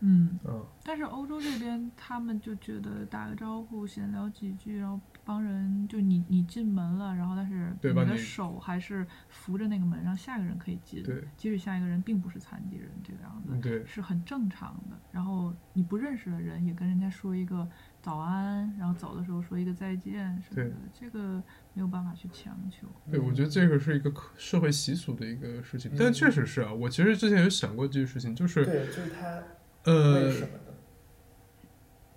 [0.00, 13.84] 嗯，啊，但是欧洲这边他们就觉得打个招呼、闲聊几句，然后帮人就你你进门了，然后但是你的对把你手还是扶着那个门，让下一个人可以进，对即使下一个人并不是残疾人这个样子。
[13.86, 14.96] 是很正常的。
[15.10, 17.68] 然后你不认识的人也跟人家说一个
[18.02, 22.86] 早安，然后走的时候说一个再见什么的，这个没有办法去强求。
[23.10, 29.42] 对，我觉得这个是一个可社会习俗的一个事情，但嗯确实是啊，我其实之前有想过这个事情，就是对，就是他
[29.84, 30.63] 呃为，什么呢？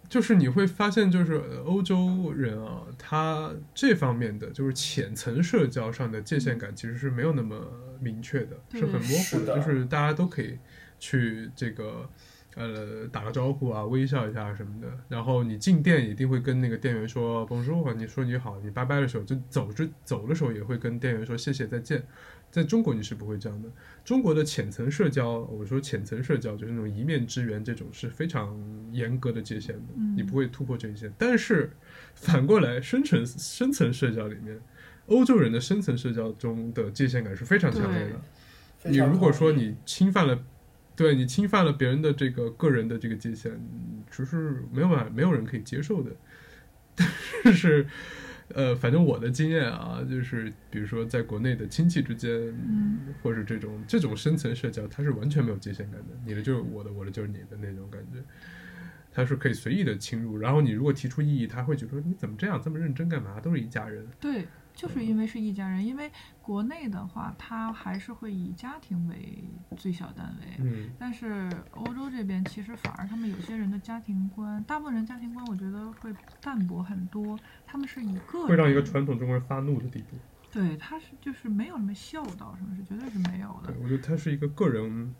[0.09, 7.59] 就是你会发现，就是呃欧洲人啊，他这方面的就是浅层社交上的界限感其实是没有那么
[7.99, 10.57] 明确的，是很模糊是的就是大家都可以
[10.97, 12.09] 去这个
[12.55, 14.87] 呃打个招呼啊，微笑一下什么的。
[15.09, 22.01] 然后你进店一定会跟那个店员说 bonjour，你说你好，你拜拜的时候就走着走的时候也会跟店员说谢谢再见。
[22.49, 23.69] 在中国你是不会这样的。
[24.03, 28.57] 中国的浅层社交，我说浅层社交就是那种一面之缘，这种是非常
[28.91, 31.11] 严格的界限的，嗯你不会突破这一线。
[31.17, 31.71] 但是
[32.15, 34.59] 反过来，深层深层社交里面，
[35.07, 38.21] 欧洲人的深层社交中的界限感是非常强烈的。
[38.89, 40.43] 你如果说你侵犯了，
[40.95, 46.11] 对你侵犯了别人的这个个人的这个界限，嗯只是没有办法，没有人可以接受的。
[47.43, 47.85] 但是，
[48.53, 58.19] 呃，反正我的经验啊，就是比如说在国内的亲戚之间，嗯或者这种这种深层社交，它是完全没有界限感的，你的就是我的，我的就是你的那种感觉。
[59.11, 63.39] 它是可以随意的侵入，然后你如果提出异议，他会觉得说你怎么这样这么认真干嘛？
[63.39, 64.05] 都是一家人。
[64.19, 64.45] 对，
[64.77, 69.43] 就是因为是一家人，因为国内的话，他还是会以家庭为
[69.75, 70.55] 最小单位。
[70.59, 80.15] 嗯，但是欧洲这边其实反而他们有些人的家庭观，大部分人家庭观我觉得会淡薄很多，他们是以个人会让一个传统中国人发怒的地步。
[80.51, 83.81] 对，他是就是没有什么孝道什么是绝对是没有的对，。
[83.81, 85.13] 我觉得他是一个个人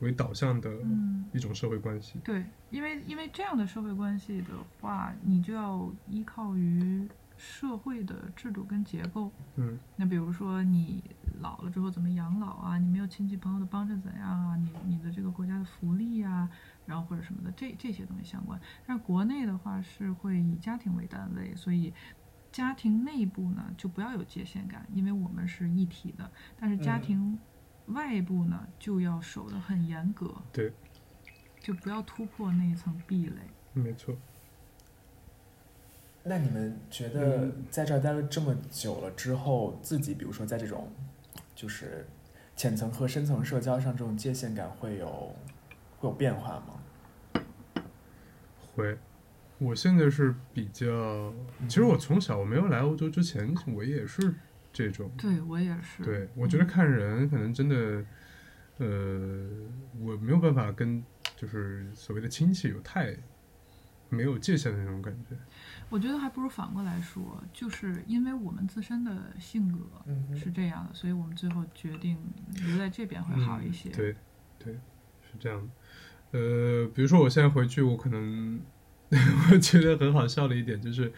[0.00, 2.18] 为导向的嗯，一种社会关系。
[2.24, 4.48] 对，因为因为这样的社会关系的
[4.80, 9.30] 话，你就要依靠于社会的制度跟结构。
[9.56, 11.02] 嗯，那比如说你
[11.40, 12.78] 老了之后怎么养老啊？
[12.78, 14.56] 你没有亲戚朋友的帮衬怎样啊？
[14.56, 16.48] 你你的这个国家的福利啊、
[16.86, 18.60] 然后或者什么的，这这些东西相关。
[18.86, 21.92] 但是国内的话是会以家庭为单位，所以
[22.50, 26.30] 家庭内部呢就不要有界限感，因为我们是一体的。
[26.58, 27.38] 但是家嗯庭
[27.86, 30.72] 外部呢就要守得很严格，对，
[31.60, 33.42] 就不要突破那一层壁垒。
[33.74, 34.16] 没错。
[36.28, 40.92] 那你们觉得嗯在这儿待了这么久了之后，自己比如说在这种
[41.54, 42.04] 就是
[42.56, 45.34] 浅层和深层社交上，这种界限感会有
[45.98, 47.42] 会有变化吗？
[48.74, 48.98] 会，
[49.58, 51.32] 我现在是比较，
[51.68, 54.34] 其实我从小我没有来欧洲之前，我也是
[54.72, 55.10] 这种。
[55.16, 56.02] 对我也是。
[56.02, 58.04] 对，我觉得看人可能真的，
[58.78, 59.48] 呃，
[60.00, 61.02] 我没有办法跟
[61.36, 63.16] 就是所谓的亲戚有太
[64.08, 65.36] 没有界限的那种感觉。
[65.88, 69.78] 我觉得还不如反过来说，就是因为我们自身的性格
[70.34, 72.18] 是这样的，所以我们最后决定
[72.66, 73.88] 留在这边会好一些。
[73.90, 74.16] 嗯对，
[74.58, 74.74] 对，
[75.22, 76.38] 是这样的。
[76.38, 78.60] 呃，比如说我现在回去，我可能
[79.52, 81.12] 我觉得很好笑的一点就是，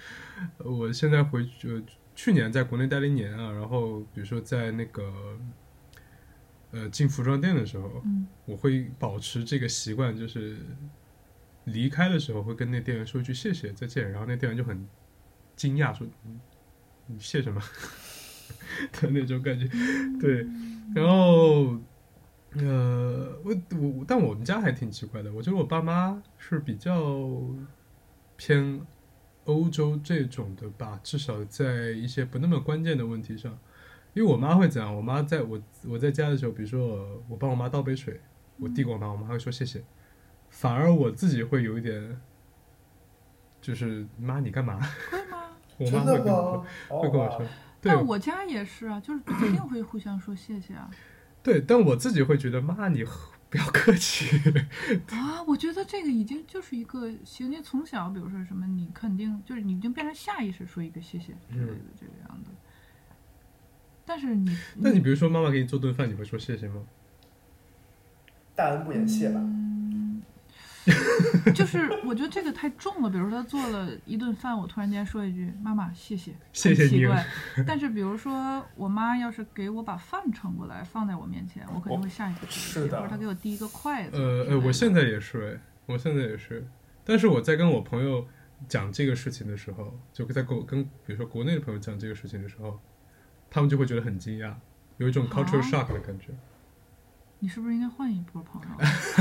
[0.58, 1.82] 呃我现在回去，呃
[2.14, 5.38] 去年在国内待了一年啊，然后比如说在那个
[6.72, 10.58] 呃进服装店的时候，嗯我会保持这个习惯，就是
[11.72, 14.86] 离开的时候会跟那店员说一句谢谢再见，然后那店员就很
[15.56, 16.38] 惊讶说你
[17.06, 17.60] 你谢什么
[18.92, 19.68] 的那种感觉，
[20.20, 20.46] 对，
[20.94, 21.76] 然后
[22.54, 27.40] 呃我我但我们家还挺奇怪的，我觉得我爸妈是比较
[28.36, 28.80] 偏
[29.44, 33.58] 欧洲这种的吧，至少在一些不那么关键的问题上。
[34.14, 34.96] 因为我妈会怎样？
[34.96, 38.20] 我妈在我我在家的时候，比如说我我帮我妈倒杯水，
[38.58, 39.84] 我递给我妈，我妈会说谢谢。
[40.50, 42.20] 反而我自己会有一点，
[43.60, 44.80] 就是妈你干嘛？
[45.10, 45.50] 会吗？
[45.78, 47.38] 我妈会跟我会跟我说，
[47.80, 50.90] 对但我家也是啊，就是一定会互相说谢谢啊。
[51.42, 53.04] 对，但我自己会觉得妈你
[53.48, 54.26] 不要客气。
[55.10, 62.50] 啊，我觉得这个已经就是一个行为，从小比如说什么，你肯定就是你已经变成下意识说一个谢谢之类的这个样子。
[64.04, 66.82] 但是你，那你比如说妈妈给你做顿饭，你会说谢谢吗？
[68.56, 69.38] 大恩不言谢吧。
[69.38, 69.77] 嗯，
[71.54, 73.10] 就是我觉得这个太重了。
[73.10, 77.26] 比如说他做了一顿饭，我突然间说一句“妈妈，谢谢 ”，谢谢你很奇怪。
[77.66, 84.16] 但是比如说我妈要是给我把饭盛过来放在我面前，我肯定会下意识是的或者她给我递一个筷子。
[84.16, 86.66] 呃呃，我现在也是哎，我现在也是，
[87.04, 88.26] 但是我在跟我朋友
[88.68, 92.78] 讲这个事情的时候，就在跟我跟比如说国内的朋友讲这个事情的时候，
[93.50, 94.54] 他们就会觉得很惊讶，
[94.98, 96.32] 有一种 cultural 啊 shock 的感觉。
[97.40, 98.68] 你是不是应该换一波朋友？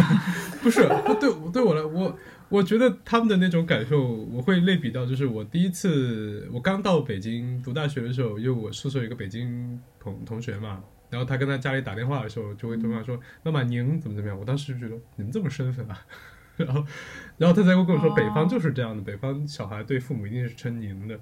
[0.61, 0.82] 不是，
[1.20, 2.18] 对我对我来，我
[2.49, 15.99] 我觉得他们的那种感受，我会类比到，就是我第一次我刚到北京读大学的时候，因为我宿舍有一个北京同同学嘛，然后他跟他家里打电话的时候，就会对妈说：“妈妈，您怎么怎么样？”我当时就觉得你们这么生分啊，
[16.57, 16.84] 然后
[17.38, 21.20] 然后他才会跟我说，哦北方就是这样的，北方小孩对父母一定是称您的。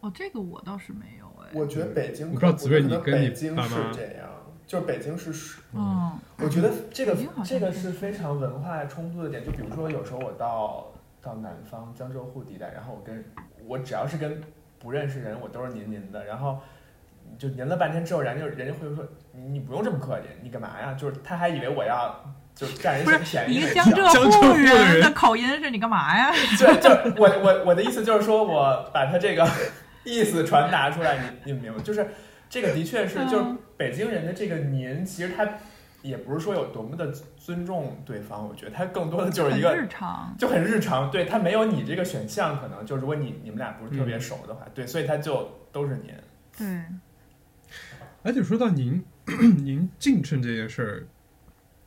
[0.00, 1.50] 哦，这个我倒是没有哎。
[1.54, 4.28] 我觉得北京，我不知道紫薇我觉得你跟你北京是爸妈这样，
[4.68, 10.92] 就是北京是属嗯，我觉得这个这个是是非常文化冲突的点，就比如说有时候我到
[11.22, 13.24] 到南方江浙沪地带，然后我跟
[13.66, 14.38] 我只要是跟
[14.78, 16.58] 不认识人，我都是您您的，然后
[17.38, 19.02] 就您了半天之后，人家人家会说
[19.32, 20.92] 你你不用这么客气，你干嘛呀？
[20.92, 22.22] 就是他还以为我要
[22.54, 26.30] 就占人便宜一，个江浙沪人人的口音是你干嘛呀？
[26.60, 26.90] 对就
[27.20, 29.48] 我我我的意思就是说我把他这个
[30.04, 31.82] 意思传达出来，你你明白？
[31.82, 32.06] 就是
[32.48, 33.44] 这个的确是，嗯就是
[33.76, 35.58] 北京人的这个您，其实他
[36.02, 40.34] 也不是说有多么的尊重对方，我觉得他更多的就是一个日常。
[40.38, 46.14] 就很日常，对他没有你这个选项，可能就如果你你们俩不是特别熟的话，对，所以他就都是您。
[46.56, 46.84] 对，
[48.22, 49.04] 而且说到您
[49.58, 51.06] 您敬称这件事儿，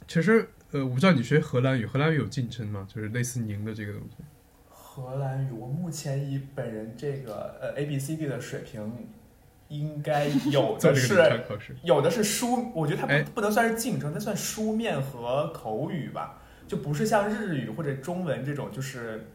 [0.07, 2.88] 其实呃，我不知道你学荷兰语，荷兰语有敬称吗？
[2.93, 4.18] 就是类似您的这个东西。
[4.70, 8.93] 荷兰语，我目前以本人这个呃 A B C D 的水平，
[9.72, 11.15] 应该有的是。
[11.82, 19.26] 有的是书，我觉得它哎不不能算是竞争，它算书面和口语吧，就不是像日语或者中文这种，就是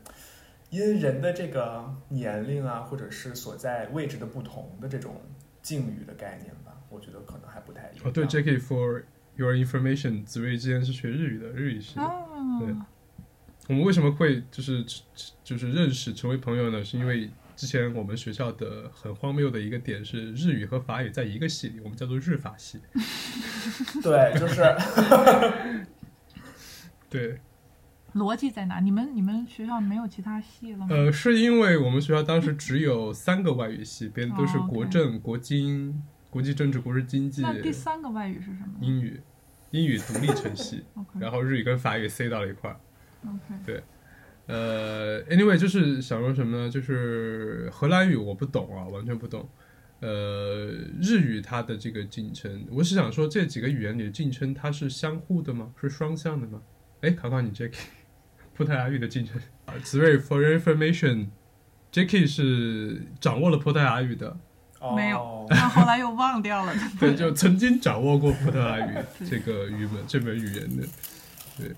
[0.68, 5.22] 因人的这个年龄啊，或者是所在位置的不同的这种
[5.62, 8.04] 敬语的概念吧，我觉得可能还不太一样。
[8.04, 9.04] 哦，对，Jackie for
[9.36, 12.02] your information，紫薇之前是学日语的，日语系的。
[12.60, 12.86] 对啊，
[13.68, 14.84] 我们为什么会就是
[15.42, 16.84] 就是认识成为朋友呢？
[16.84, 22.78] 是因为之前我们学校的很荒谬的一个点是日语和法语在一个系里，我们叫做日法系。
[24.02, 24.62] 对，就是
[27.08, 27.40] 对，
[28.14, 28.78] 逻辑在哪？
[28.80, 30.86] 你们你们学校没有其他系了吗？
[30.90, 39.20] 呃，是因为我们学校当时只有三个外语系，别的都是国政、国经、国际政治、国际经济、那第三个外语是什么英语，
[39.70, 40.84] 英语独立成系
[41.18, 42.76] 然后日语跟法语塞到了一块儿。
[43.24, 43.82] OK，
[44.46, 46.70] 呃，anyway，就是想说什么呢？
[46.70, 49.48] 就是荷兰语我不懂啊，完全不懂。
[50.00, 50.66] 呃，
[51.00, 55.72] 日语它的这个进程，我是想说这几个语言里的进程它是相互的吗？
[55.80, 56.60] 是双向的吗？
[57.00, 57.86] 哎，考考你 Jackie，
[58.54, 59.40] 葡萄牙语的敬称。
[59.82, 64.36] 紫瑞，for your information，Jackie 是掌握了葡萄牙语的，
[64.94, 66.72] 没有哦那后来又忘掉了。
[67.00, 68.94] 对，就曾经掌握过葡萄牙语
[69.28, 70.86] 这个语门这门语言的。
[71.58, 71.72] 对，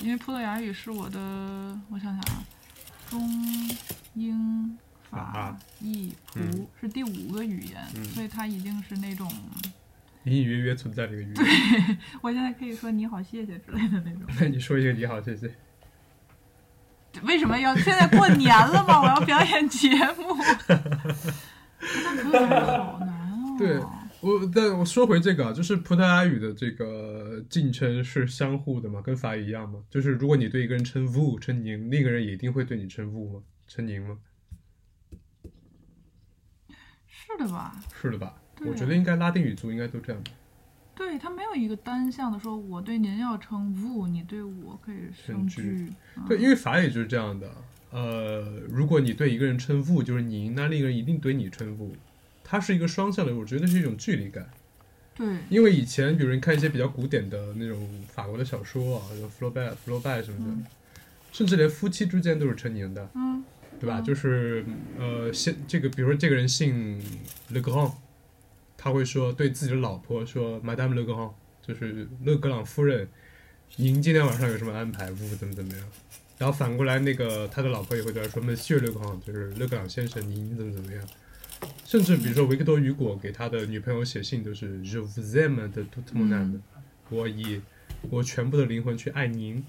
[0.00, 1.18] 因为葡萄牙语是我的，
[1.90, 2.42] 我想想啊，
[3.08, 3.20] 中
[4.14, 4.78] 英
[5.10, 9.30] 法法意葡、嗯是第五个语言，嗯所以它已经是那种，
[10.24, 11.34] 隐隐约约存在的一个语言。
[11.34, 14.22] 对 我现在可以说你好谢谢之类的那种。
[14.40, 15.54] 那 你说一个你好，谢谢。
[17.22, 19.00] 为什么要现在过年了嘛？
[19.00, 20.36] 我要表演节目。
[20.68, 23.56] 那葡萄牙语好难哦。
[23.58, 23.80] 对
[24.26, 29.00] 我，但我说回这个啊，就是葡萄牙语的这个敬称是相互的嘛？
[29.00, 29.84] 跟法语一样嘛？
[29.88, 33.42] 就是如果你对一个人称 vous 称您，另一个人也一定会对你称 vous 吗？
[33.68, 34.18] 称您吗？
[37.06, 37.76] 是的吧？
[38.00, 38.34] 是的吧？
[38.64, 40.32] 我觉得应该拉丁语族应该都这样吧。
[40.94, 45.92] 对，他没有一个单向的说，我对您要称 vous，你对我可以升升句句。
[46.16, 47.50] 嗯对，因为法语就是这样的。
[47.90, 51.92] 呃，如果你对一个人称 vous 就是您，那另一个人一定对你称 vous，
[52.48, 54.48] 它是一个双向的，我觉得是一种距离感。
[55.16, 60.64] 对，因为以前，比如你看一些比较古典的那种法国的小说啊，有 Flaubert、Flaubert 什么的，嗯
[61.32, 63.10] 甚至连夫妻之间都是成年的。
[63.14, 63.42] 嗯，
[63.80, 63.98] 对吧？
[63.98, 64.64] 嗯就是
[64.98, 67.00] 呃，现这个，比如说这个人姓
[67.52, 67.92] Le Grand，
[68.76, 71.32] 他会说对自己的老婆说 Madame Le Grand，
[71.66, 73.08] 就是勒格朗夫人，
[73.76, 75.10] 您今天晚上有什么安排？
[75.10, 75.86] 不怎么怎么样？
[76.38, 81.02] 然后反过来，那个他的老婆也会对他说 Monsieur Le Grand，就是勒格朗先生，您怎么怎么样？
[81.84, 86.60] 甚至比如说维克多·雨果给他的女朋友写信都是 Je vous aime de toute mon âme，、
[87.10, 87.60] 我以
[88.10, 89.64] 我全部的灵魂去爱您。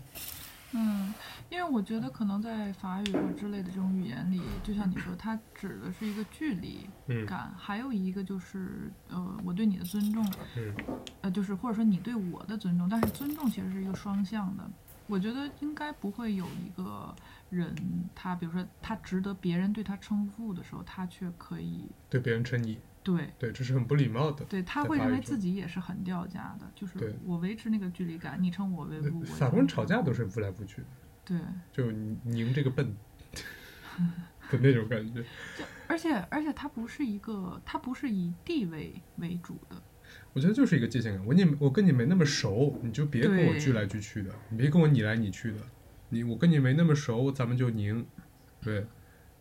[0.74, 1.14] 嗯，
[1.50, 7.26] 因为我觉得可能在法语或之类的这种语言里，就像你说，它指的是一个距离嗯。
[7.26, 10.76] 感，还有一个就是呃，我对你的尊重，嗯。
[11.22, 14.70] 呃，就是或者说你对我的尊重，但是尊重其实是一个双向的。
[15.08, 17.16] 我觉得应该不会有一个
[17.50, 17.74] 人，
[18.14, 24.44] 他比如说他值得别人对他称呼的时候，他却可以对别人称你，对对，这是很不礼貌的。
[24.46, 30.84] 对，他会认为自己也是很掉价的，就是我维持那个距离感，你称我为对不，我法国人吵架都是扶来扶去，
[31.24, 31.40] 对，
[31.72, 32.96] 就您这个笨
[34.52, 35.22] 的那种感觉。
[35.22, 39.82] 就而且而且他不是一个，他不是以地位为主的，
[40.34, 41.26] 我觉得就是一个界限感。
[41.26, 45.58] 我你我跟你没那么熟，你就别跟我对聚来聚去的，你别跟我你来你去的。
[46.10, 48.06] 你我跟你没那么熟，咱们就您。
[48.62, 48.86] 对，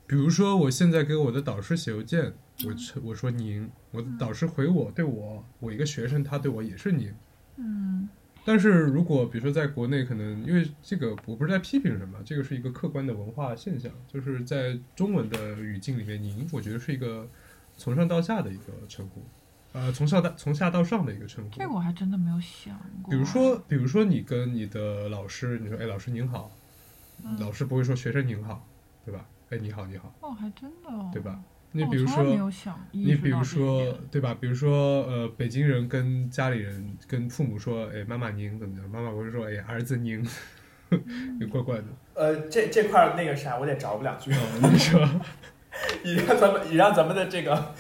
[0.06, 2.32] 比如说我现在给我的导师写邮件，
[2.64, 7.12] 我我说您，我的导师回我对我，我一个学生他对我也是您。
[7.56, 8.08] 嗯
[8.44, 17.28] 但是如果比如说在国内，可能因为这个我不是在批评什么，这个是一个客观的文化现象，就是在中文的语境里面，您我觉得是一个
[17.76, 19.20] 从上到下的一个称呼，
[19.76, 21.50] 呃，从上到从下到上的一个称呼。
[21.50, 23.10] 这个我还真的没有想过。
[23.10, 26.50] 比如说，比如说你跟你的老师，你说，哎，老师您好，
[27.22, 28.66] 嗯老师不会说学生您好，
[29.04, 29.26] 对吧？
[29.50, 31.38] 哎，你好，你好，哦，还真的、哦，对吧？
[31.72, 32.24] 你哦比如说，
[32.92, 34.34] 你比如说，对吧？
[34.40, 38.88] 比如说，呃，北京人跟家里人、跟父母说，哎，妈妈您怎么样？
[38.88, 40.26] 妈妈不会说，哎，儿子您，
[41.38, 41.84] 也怪怪的。
[42.14, 44.30] 呃，这这块儿那个啥，我得找补两句，
[44.62, 45.06] 你说，
[46.02, 47.74] 以让咱们以让咱们的这个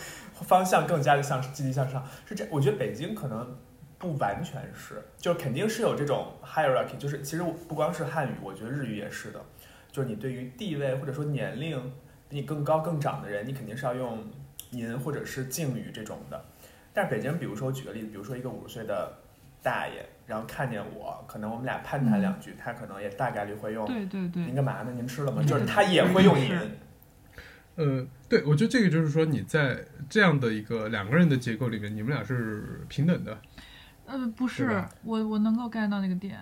[0.44, 2.04] 方向更加的向积极向上。
[2.26, 3.56] 是这，我觉得北京可能
[3.98, 9.40] 不完全是，就肯定是有这种 hierarchy，就是其实不光是汉语，我觉得日语也是的，
[9.90, 11.80] 就是你对于地位或者说年龄
[12.28, 14.24] 比你更高更长的人，你肯定是要用
[14.70, 16.44] 您或者是敬语这种的。
[16.92, 19.12] 但是北京，比如说我举个例子，比如说一个五十岁的
[19.62, 24.92] 大爷，然后看见我，可能我们俩攀谈两句，他可能也大概率会用对对对您，干嘛呢？
[24.94, 25.42] 您吃了吗？
[25.42, 26.50] 就是他也会用您。
[27.76, 33.38] 是呃，对，我觉得这个就是说你在这样的一个两个人的结构里面，你们俩是平等的。
[34.06, 36.38] 呃，不是我我能够 get 到那个点，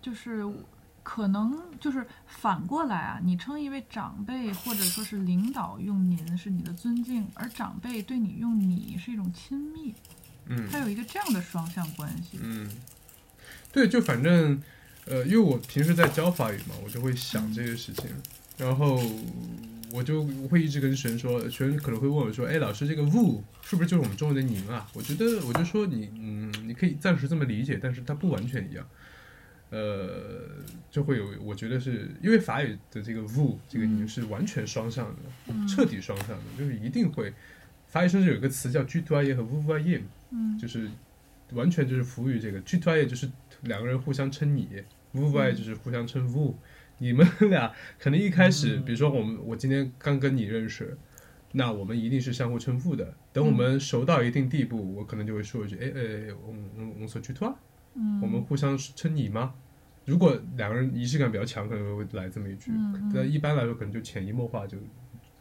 [0.00, 0.44] 就是
[1.02, 9.92] 可能就是反过来啊，你称一位长辈或者说是领导用您是你的尊敬，而长辈对你用你是一种亲密，
[10.46, 12.38] 嗯它有一个这样的双向关系。
[12.40, 12.68] 嗯，
[13.72, 14.62] 对，就反正，
[15.06, 18.10] 呃，因为我平时在教法语嘛，我就会想这些事情，
[18.58, 19.00] 然后
[19.92, 24.88] 我就会一直跟学生说，学生可能会问我说，哎，老师，这个 vous 是不是就是我们中文的您啊？
[24.94, 28.86] 我觉得我就说你，嗯，你可以暂时这么理解，但是它不完全一样。
[29.70, 30.48] 呃，
[30.90, 37.32] 就会有，我觉得是因为法语的这个 vous 这个您是完全双向的，嗯彻底双向的，就是一定会。
[37.88, 40.00] 法语甚至有一个词叫 tu dois 和 vous voyez，
[40.30, 40.90] 嗯就是
[41.52, 43.30] 完全就是服务于这个 tu dois 就是
[43.62, 44.68] 两个人互相称你
[45.14, 46.54] ，vous voyez 就是互相称 vous。
[47.02, 50.96] 你们俩可能一开始，比如说我们我今天刚跟你认识，
[51.50, 53.12] 那我们一定是相互称呼的。
[53.32, 57.52] 等我们熟到一定地步，我可能就会说一句，哎哎，我我我说 tu dois，
[57.96, 59.52] 嗯，我们互相称你吗？
[60.04, 62.70] 如果两个人仪式感比较强，可能会来这么一句。
[63.12, 64.78] 但一般来说，可能就潜移默化，就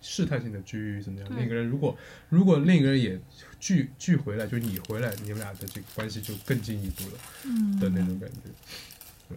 [0.01, 1.29] 试探性的居怎么样。
[1.29, 1.95] 对另一个人如果
[2.29, 3.21] 如果另一个人也
[3.59, 9.35] 聚聚回来，就你回来，你们俩的这个关系就更进一步了嗯的那种感觉。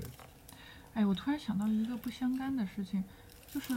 [0.94, 3.02] 哎，我突然想到一个不相干的事情，
[3.52, 3.74] 就是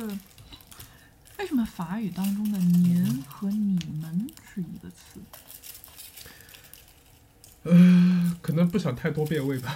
[1.37, 5.19] 为什么法语当中的“您”和“你们”是一个词？
[7.63, 9.75] 呃可能不想太多变味吧。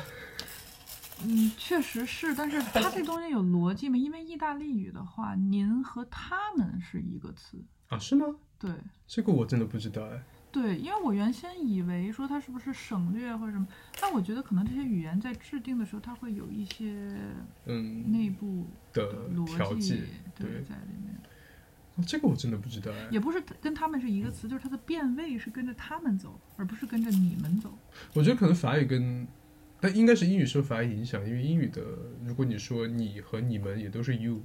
[1.23, 3.97] 嗯，确实是，但是它这东西有逻辑吗？
[3.97, 7.63] 因为意大利语的话，“您”和“他们”是一个词。
[7.89, 8.25] 啊，是吗？
[8.57, 8.71] 对
[9.07, 10.23] 这个我真的不知道哎。
[10.51, 13.65] 对，因为我原先以为说它是不是省略或者什么，
[14.01, 17.17] 但我觉得可能这些语言在制定的时候，它会有一些
[17.65, 19.45] 嗯内部的逻
[19.79, 20.03] 辑
[20.37, 21.15] 对对在里面。
[21.95, 23.07] 哦这个我真的不知道哎。
[23.11, 27.69] 也不是跟他们是一个词，就是它的变位是跟着他们走，而不是跟着你们走。
[28.13, 29.27] 我觉得可能法语跟，
[29.79, 31.81] 但应该是英语受法语影响，因为英语的，
[32.25, 34.41] 如果你说你和你们也都是 you，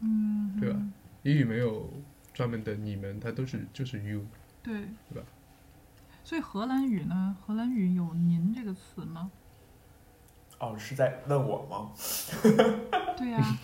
[0.00, 0.80] 嗯，对吧
[1.22, 1.88] 英语没有
[2.32, 4.24] 专门的你们，它都是就是 you。
[4.62, 4.72] 对，
[5.12, 5.26] 对吧？
[6.22, 7.36] 所以荷兰语呢？
[7.44, 9.30] 荷兰语有“您”这个词吗？
[10.58, 11.90] 哦，是在问我吗？
[13.16, 13.58] 对呀、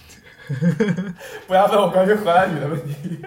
[1.47, 3.21] 不要问我关于荷兰语的问题。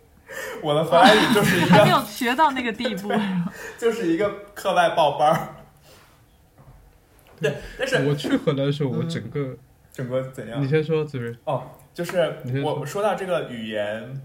[0.62, 3.10] 我的荷兰语就是一还没，有学到那个地步。
[3.78, 5.56] 就是一个课外报班儿。
[7.40, 9.56] 对，但是我去荷兰的时候，我嗯整个，
[9.92, 10.68] 整个怎样你？
[10.68, 11.36] 先说，子睿。
[11.44, 14.20] 哦，就是说我我说到这个语言，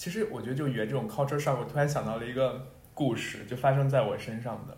[0.00, 4.74] 其实我觉得就语言这种 culture 上，我突然想到了一个故事，就发生在我身上的。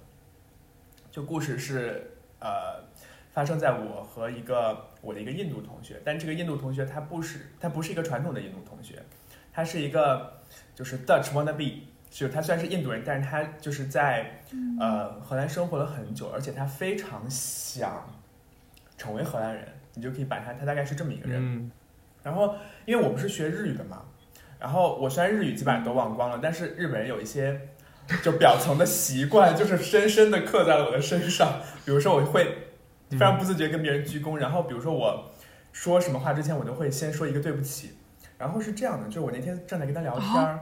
[1.12, 2.82] 就故事是呃，
[3.32, 9.00] 发生在我和一个我的一个印度同学，但这个印度同学他不是他不是一个传统的印度同学，
[9.52, 10.40] 他是一个
[10.74, 14.42] 就是 Dutch wannabe，就他虽然是印度人，但是他就是在
[14.80, 18.12] 呃荷兰生活了很久，而且他非常想
[18.98, 21.40] 成为荷兰人，你就可以把他，他大概是这么一个人。
[21.40, 21.70] 嗯。
[22.24, 24.02] 然后因为我不是学日语的嘛，
[24.62, 27.60] 然后我虽然日语基本上都忘光了，但是日本人有一些
[28.22, 31.60] 就表层的习惯，就是深深的刻在了我的身上。
[31.84, 32.44] 比如说我会
[33.10, 35.32] 非常不自觉跟别人鞠躬，然后比如说我
[35.72, 37.96] 说什么话之前，我都会先说一个对不起。
[38.38, 40.60] 然后是这样的，就是我那天正在跟他聊天儿，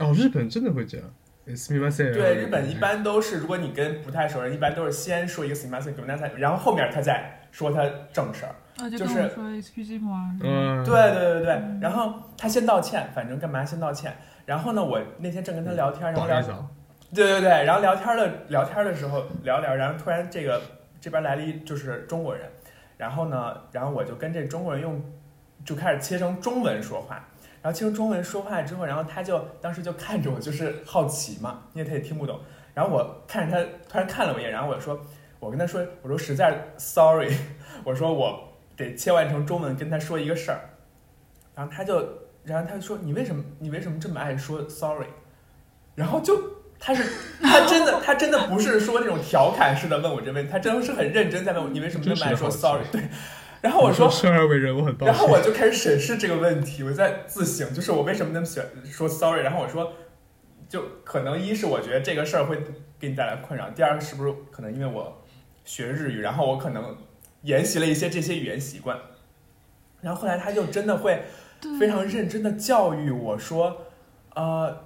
[0.00, 1.06] 哦，日本真的会这样。
[1.47, 2.13] すみません。
[2.13, 7.83] 对，日本一般都是，如果你跟不太熟人，一般都是先说一个 s i m a s e 然后后面他再说他
[8.13, 8.55] 正事儿。
[8.77, 14.15] 啊，就就是跟我说 excuse me 啊，嗯，对对对对，然后他先道歉，反正干嘛先道歉。
[14.45, 16.67] 然后呢，我那天正跟他聊天，然后聊不好意思啊。
[17.13, 20.61] 对对对，然后聊天的聊天的时候聊聊，然后突然这个
[21.01, 22.47] 这边来了一就是中国人，
[22.97, 25.03] 然后呢，然后我就跟这中国人用
[25.65, 27.27] 就开始切成中文说话，
[27.66, 32.38] 然后切成中文说话之后，然后他就当时就看着我，就是好奇嘛， 因为他也听不懂，
[32.74, 34.96] 然后我看着他突然看了我一眼，然后我说
[35.40, 37.36] 我跟他说我说实在 sorry，
[37.82, 40.60] 我说我得切换成中文跟他说一个事儿，
[41.56, 42.08] 然后他就
[42.44, 45.08] 然后他就说你为什么你为什么这么爱说 sorry，
[45.96, 46.40] 然后就。
[46.78, 47.02] 他是
[47.42, 53.00] 他真的他真的不是说那种调侃式的问我这问题，他真的是很认真在问我你为什么这么爱说 sorry 对，
[53.66, 55.12] 然后我说生而为人，我很抱歉。
[55.12, 59.42] 然后我就开始审视这个问题，我在自省，就是我为什么那么喜欢说 sorry。
[59.42, 59.92] 然后我说，
[60.68, 62.62] 就可能一是我觉得这个事儿会
[62.96, 65.20] 给你带来困扰，第二个是不是可能因为我
[65.64, 66.96] 学日语，然后我可能
[67.42, 68.96] 沿袭了一些这些语言习惯。
[70.00, 71.24] 然后后来他就真的会
[71.80, 73.86] 非常认真的教育我说，
[74.36, 74.84] 呃，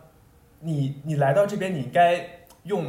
[0.61, 2.87] 你你来到这边，你应该用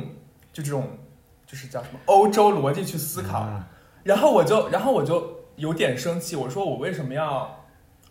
[0.54, 1.00] 就这种
[1.46, 3.40] 就是叫什么欧洲逻辑去思考。
[3.40, 3.68] 啊
[4.04, 7.66] 然后我就，然后我就有点生气，我说我为什么要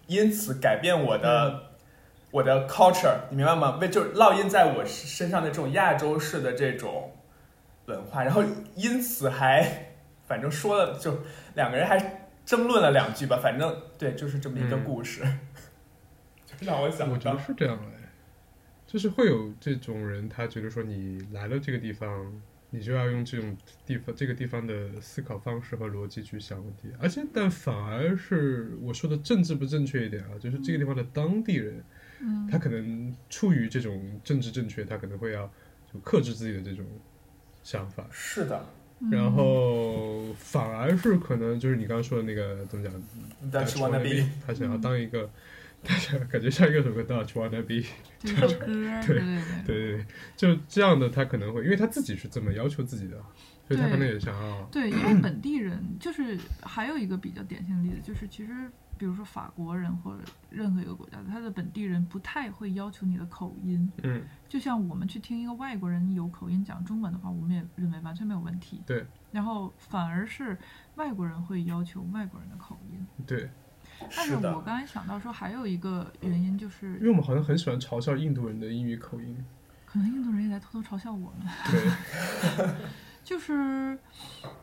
[0.07, 1.71] 因此改变我的、
[2.31, 3.79] 我的 culture，你明白吗？
[3.81, 7.13] 为就是烙印在我身上的这种亚洲式的这种
[7.87, 8.43] 文化，然后
[8.75, 9.95] 因此还
[10.27, 11.21] 反正说了，就
[11.55, 15.23] 两个人还争论了两句吧，反正对，就是这么一个嗯故事，
[16.47, 17.15] 就让我想到。
[17.15, 17.83] 我觉得，是这样的，
[18.87, 22.33] 就是会有这种人，他觉得说你来了这个地方，
[22.71, 31.85] 你就要用这种地方这个地方的思考方式和逻辑去想问题，而且但反而是我说的政治不正确一点啊，就是这个地方的当地人，
[32.21, 32.49] 嗯。
[32.51, 35.53] 他可能出于这种政治正确，他可能会要
[35.93, 36.87] 就克制自己的这种
[37.63, 38.59] 想法，是的。
[39.03, 42.93] 嗯然后反而是可能就是你刚刚说的那个怎么讲
[43.51, 45.31] ，That's wanna be，他想要当一个，
[45.83, 47.87] 他想感觉像一个什么 Dutch wanna be。
[48.19, 49.43] 就一首歌，对对对。
[49.65, 53.17] 对对对，就这样的他可能会，因为他自己是这么要求自己的，
[53.67, 63.91] 所以他对可能也想要，对，因为本地人就是还有一个比较典型的例子，就是其实比如说法国人或者任何一个国家，他的本地人不太会要求你的口音。
[64.03, 68.83] 嗯，就像我们去听一个外国人有口音讲中文的话，我们也认为完全没有问题。
[68.87, 69.07] 对。
[69.33, 70.59] 然后反而是
[70.97, 73.07] 外国人会要求外国人的口音。
[73.27, 73.49] 对，
[74.17, 79.37] 但是我刚才想到说，还有一个原因就是因，为我们好像很喜欢嘲笑印度人的英语口音，
[79.85, 81.47] 可能印度人也在偷偷嘲笑我们。
[81.71, 82.75] 对，
[83.23, 83.99] 就是，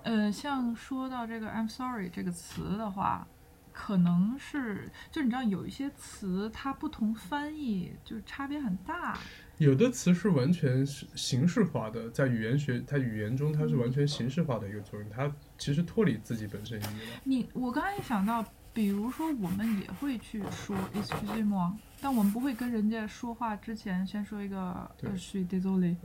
[0.03, 3.27] 呃，像说到这个 "I'm sorry" 这个词的话，
[3.71, 9.17] 可能是就你知道有一些词它不同翻译就是差别很大。
[9.59, 17.21] 有的词是完全是形式化的，在语言学，它语言中它是完全形式化的一个作用，它其实脱离自己本身意义了。
[17.23, 18.45] 你我刚才想到，
[18.77, 25.95] 比如说我们也会去说 "excuse me"，但我们不会跟人家说话之前先说一个对 "je suis désolé"，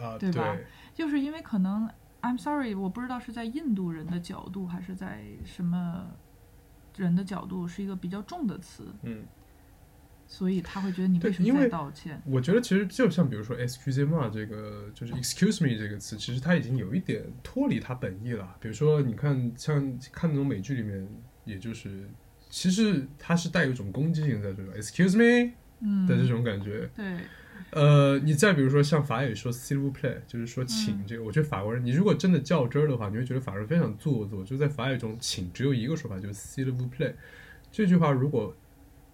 [0.00, 0.56] 啊，对吧
[0.94, 1.90] 就是因为可能
[2.22, 6.06] "I'm sorry"，我不知道是在印度人的角度还是在什么
[6.96, 8.94] 人的角度，是一个比较重的词。
[9.02, 9.24] 嗯，
[10.28, 12.22] 所以他会觉得你为什么在道歉？
[12.24, 18.56] 我觉得其实就像比如说 excuse me 这个，就是 excuse me 这个词，其实它已经有一点脱离它本意了。
[18.60, 21.04] 比如说，你看像看那种美剧里面，
[21.44, 22.08] 也就是
[22.48, 26.88] 其实它是带有一种攻击性在这种 excuse me 嗯，的这种感觉。
[26.94, 27.16] 对，
[27.70, 34.44] 呃，你再比如说像法语说 s'il vous plaît，就是说请嗯这个，我觉得法国人，你如果真的较真儿的话，你会觉得法国人非常做作。
[34.44, 37.14] 就在法语中，请只有一个说法，就是 s'il vous plaît。
[37.70, 38.54] 这句话如果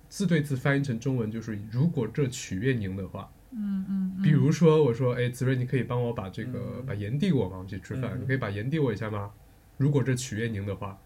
[0.08, 3.30] 字对字翻译成中文，就是如果这取悦您的话。
[3.52, 7.56] 嗯嗯，嗯比如说，我说，哎，子睿，你可以帮我把这个、嗯把盐递给我吗？
[7.56, 9.32] 我们去吃饭，嗯你可以把盐递我一下吗？
[9.76, 10.96] 如果这取悦您的话，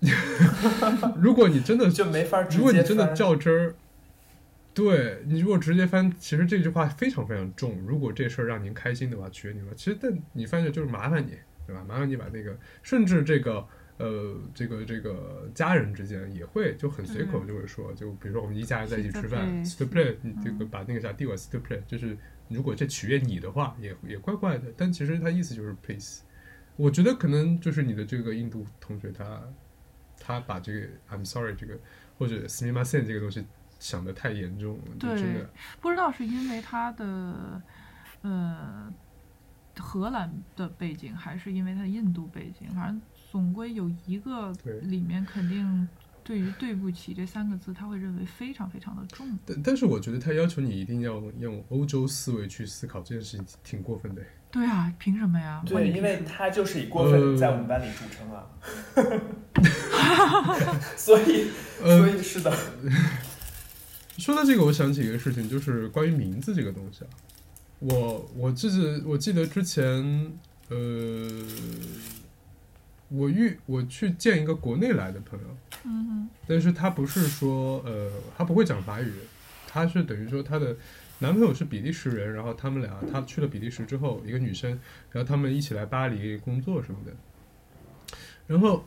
[1.20, 3.74] 如果你真的就没法如果你真的较真儿，
[4.74, 7.78] 对你如果直接翻，其实这句话非常非常重。
[7.86, 11.32] 如果这事儿让您开心的话，取悦你的话，其实但你翻译就是麻烦你，
[11.66, 11.82] 对吧？
[11.88, 13.66] 麻烦你把那个，甚至这个
[13.96, 21.84] 呃，这个这个家人之间也会就很随口就会说，就比如说我们一家人在一起吃饭 s t u p l a y 你这个把那个啥递我 s t u p l a y
[21.88, 22.14] 就是
[22.50, 24.64] 如果这取悦你的话，也也怪怪的。
[24.76, 26.20] 但其实他意思就是 please，
[26.76, 29.42] 我觉得可能就是你的这个印度同学他
[30.26, 31.78] 他把这个 I'm sorry 这个
[32.18, 33.44] 或者 s m i m a s e n 这个东西
[33.78, 35.48] 想的太严重了，就对真的
[35.80, 37.62] 不知道是因为他的
[38.22, 38.92] 呃
[39.78, 43.00] 荷兰的背景，还是因为他的印度背景，反正
[43.30, 45.88] 总归有一个对里面肯定
[46.24, 49.38] 对于“对不起”这三个字，他会认为非常非常的重。
[49.46, 54.22] 但但是我觉得他要求你一定要用欧洲思维去思考这件事情，挺过分的。
[54.56, 55.62] 对啊，凭什么呀？
[55.66, 58.46] 对，因为他就是以过分在我们班里著称啊，
[60.96, 62.50] 所以所呃，以是的，
[64.16, 67.10] 说到这个，我想起一个事情，就是关于名字这个东西啊。
[67.80, 70.32] 我我记得我记得之前，
[70.70, 71.44] 呃，
[73.10, 75.44] 我遇我去见一个国内来的朋友，
[75.84, 79.12] 嗯哼，但是他不是说呃，他不会讲法语，
[79.68, 80.74] 他是等于说他的
[81.18, 84.70] 男朋友是比利时人，然后他们俩他去了比利时之后，一个女生，
[85.10, 87.12] 然后他们一起来巴黎工作什么的，
[88.46, 88.84] 然后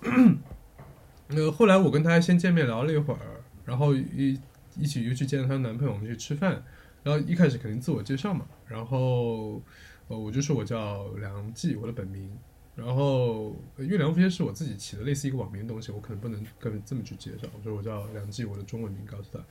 [1.30, 3.20] 呃后来我跟她先见面聊了一会儿，
[3.66, 4.40] 然后一
[4.78, 6.64] 一起又去见了她男朋友，我们去吃饭，
[7.04, 9.62] 然后一开始肯定自我介绍嘛，然后
[10.08, 12.30] 呃我就说我叫梁记，我的本名。
[12.76, 17.46] 然后，因为梁飞是我自己起的类似一个网名的东西，我可能不能跟这么去介绍。
[17.58, 19.44] 我说我叫梁记，我的中文名告诉他。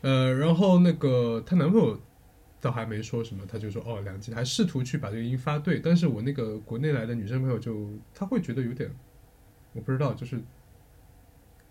[0.00, 2.00] 呃，然后那个她男朋友
[2.62, 5.80] 倒还没说什么，他就说哦梁记，还试图去把这个音发对。
[5.80, 8.88] 但是我那个国内来的女生朋友就她会觉得有点，
[9.72, 10.40] 我不知道，就是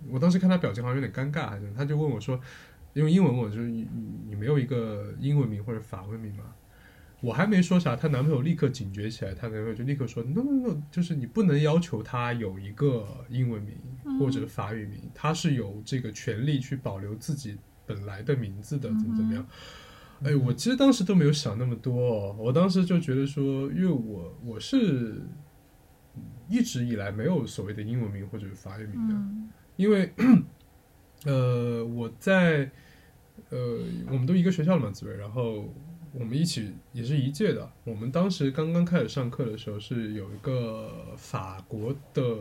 [0.09, 2.37] 我当时看她表情好像有点尴尬，还是她就问我说，
[2.93, 6.53] 用英文问我就是你你你没有一个英文名或者法文名吗？
[7.21, 13.77] 我还没说啥，她男朋友立刻警觉起来，她男朋友就立刻说：“no no no，就是你不能要求她有一个英文名
[14.19, 19.47] 或者法语名，她是有这个权利去保留自己本来的名字的，怎么怎么样。”
[20.23, 25.21] 哎，我其实当时都没有想那么多哦，我当时就觉得说，因为我我是
[26.47, 30.11] 一直以来没有所谓的英文名或者法语名的，嗯因为
[31.25, 32.69] 呃我在
[33.49, 35.73] 呃我们都一个学校的嘛，紫薇，然后
[36.13, 37.71] 我们一起也是一届的。
[37.83, 42.37] 我们当时刚刚开始上课的时候，是有一个法国的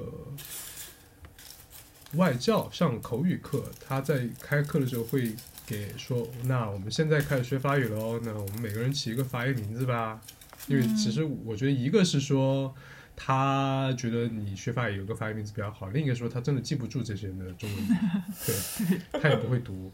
[2.16, 5.34] 外教上口语课，他在开课的时候会
[5.70, 10.20] 给说，那我们现在开始学法语了哦，那我们每个人起一个法语名字吧。
[10.66, 12.74] 因为其实我觉得一个是说。
[13.22, 17.94] 他觉得你学法语有个法语名字比较好，另一个说他真的记不住这些人的中文名，
[18.46, 19.92] 对，他也不会读。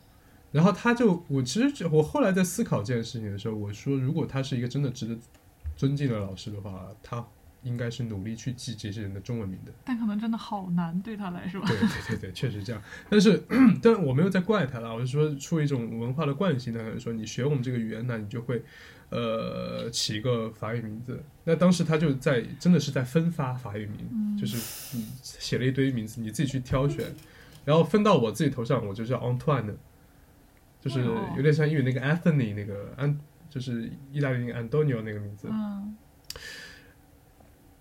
[0.52, 5.18] 然后他就，我其实我后来在思考这件事情的时候，我说如果他是一个真的值得
[5.76, 7.26] 尊敬的老师的话，他
[7.62, 9.72] 应该是努力去记这些人的中文名的。
[9.84, 11.60] 但可能真的好难对他来说。
[11.66, 12.80] 对对对对，确实这样。
[13.10, 13.42] 但是，
[13.82, 18.62] 但我没有在怪他了，我是说出于一种文化的惯性，他可能说你学我们这个语言，那你就会
[19.10, 21.22] 呃起一个法语名字。
[21.44, 27.04] 那当时他就在真的是在分发法语名，就是你写了一堆名字，你自己去挑选，
[27.64, 29.74] 然后分到我自己头上，我就叫 Antoine，
[30.80, 31.04] 就是
[31.36, 33.18] 有点像英语那个 Anthony 那个安，
[33.50, 35.48] 就是意大利那个 Antonio 那个名字。
[35.50, 35.96] 嗯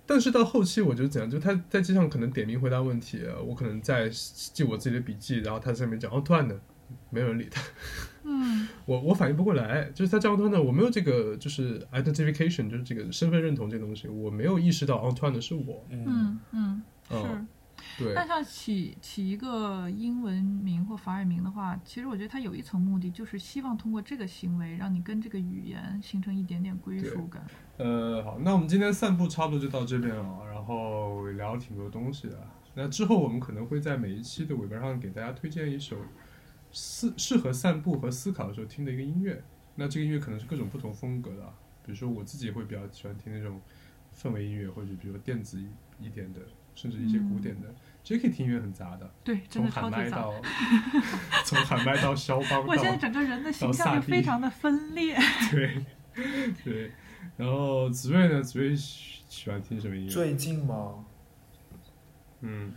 [0.06, 6.58] 但是到后期我就怎样，就他在机上可能点名回答问题，我可能在记我自己的笔记，然后他在上面讲 Antoine，
[7.10, 7.62] 没有人理他。
[8.24, 15.86] 嗯 我我反应不过来，就是他叫 Antoine，我没有这个就是 identification，就是这个身份认同这东西，我没有意识到 Antoine 的是我。
[15.90, 17.46] 嗯，嗯嗯，是。
[18.00, 27.46] 嗯对，但像起起一个英文名或法语名的话，其实我觉得它有一层目的，就是希望通过这个行为，让你跟这个语言形成一点点归属感。
[27.78, 32.48] 呃，好，那我们今天散步差不多就到这边了，然后聊了挺多东西的。
[32.74, 35.98] 那之后我们可能会在每一期的尾巴上给大家推荐一首
[36.72, 39.42] 适适合散步和思考的时候听的一个音乐。
[39.76, 41.54] 那这个音乐可能是各种不同风格的啊，
[41.86, 43.62] 比如说我自己会比较喜欢听那种
[44.14, 45.62] 氛围音乐，或者比如说电子
[46.00, 46.42] 一点的，
[46.76, 47.68] 甚至一些古典的。
[48.04, 50.22] 其实可以听音乐很杂的，对，真从的超级杂。
[50.22, 50.42] 喊麦到
[51.44, 55.18] 从喊麦到肖邦我现在到整个人的形象就非常的分裂。
[55.50, 55.84] 对
[56.64, 56.92] 对，
[57.36, 58.44] 然后子睿呢？
[58.44, 60.12] 子睿喜喜欢听什么音乐？
[60.12, 61.04] 最近吗？
[62.42, 62.74] 嗯，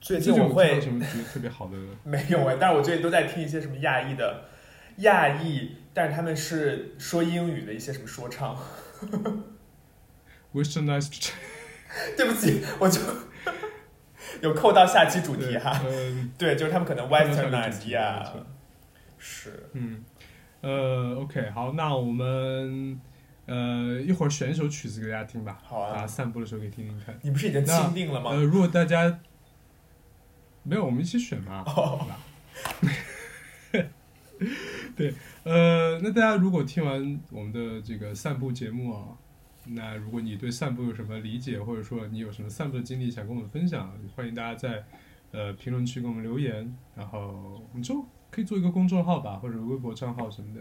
[0.00, 1.76] 最最近我会什么觉得特别好的？
[2.02, 4.48] 没有哎，但是我最近都在听一些什么亚裔的，
[4.98, 8.56] 亚裔，但是他们是说英语的一些什么说唱。
[10.54, 11.32] Westernized
[12.16, 12.98] 对不起，我就
[14.42, 15.80] 有扣到下期主题哈。
[15.86, 18.46] 嗯对，就是他们可能扣到下期主 westernized 题呀没错，
[19.18, 19.70] 是。
[19.72, 20.04] 嗯，
[20.60, 23.00] 呃，OK，好，那我们
[23.46, 27.18] 呃一会儿选一首曲子给大家听吧，好啊大家散步的时候可以听听看。
[27.22, 28.30] 你不是已经那钦定了吗？
[28.30, 29.20] 呃，如果大家
[30.62, 32.18] 没有，我们一起选嘛，哦好吧？
[34.96, 35.14] 对，
[35.44, 39.16] 呃，那大家如果听完我们的这个散步节目啊，
[39.66, 44.84] 那如果你对散步有什么理解，或者说你有什么散步的经历想跟我们分享，欢迎大家在
[45.32, 46.76] 呃评论区给我们留言。
[46.96, 50.60] 然后我们就可以做一个公众号吧，或者微博账号什么的，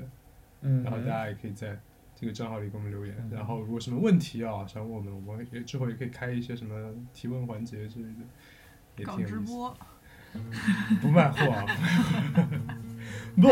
[0.61, 1.79] 嗯然后大家也可以在
[2.15, 3.15] 这个账号里给我们留言。
[3.19, 8.19] 嗯然后如果什么问题啊想问我们，我们也之后也可以开一些什么提问环节之类的，
[8.97, 9.45] 也搞挺有意思。
[9.45, 9.77] 直播，
[11.01, 11.65] 不卖货啊！
[13.35, 13.47] 不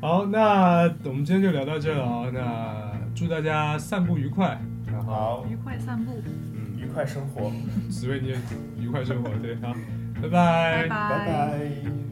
[0.06, 2.30] 好，那我们今天就聊到这了啊。
[2.32, 6.22] 那祝大家散步愉快，然后好，愉快散步，
[6.54, 7.50] 嗯，愉快生活，
[7.88, 8.36] 紫薇你也
[8.78, 9.74] 愉快生活，对，好，
[10.20, 12.11] 拜拜拜拜。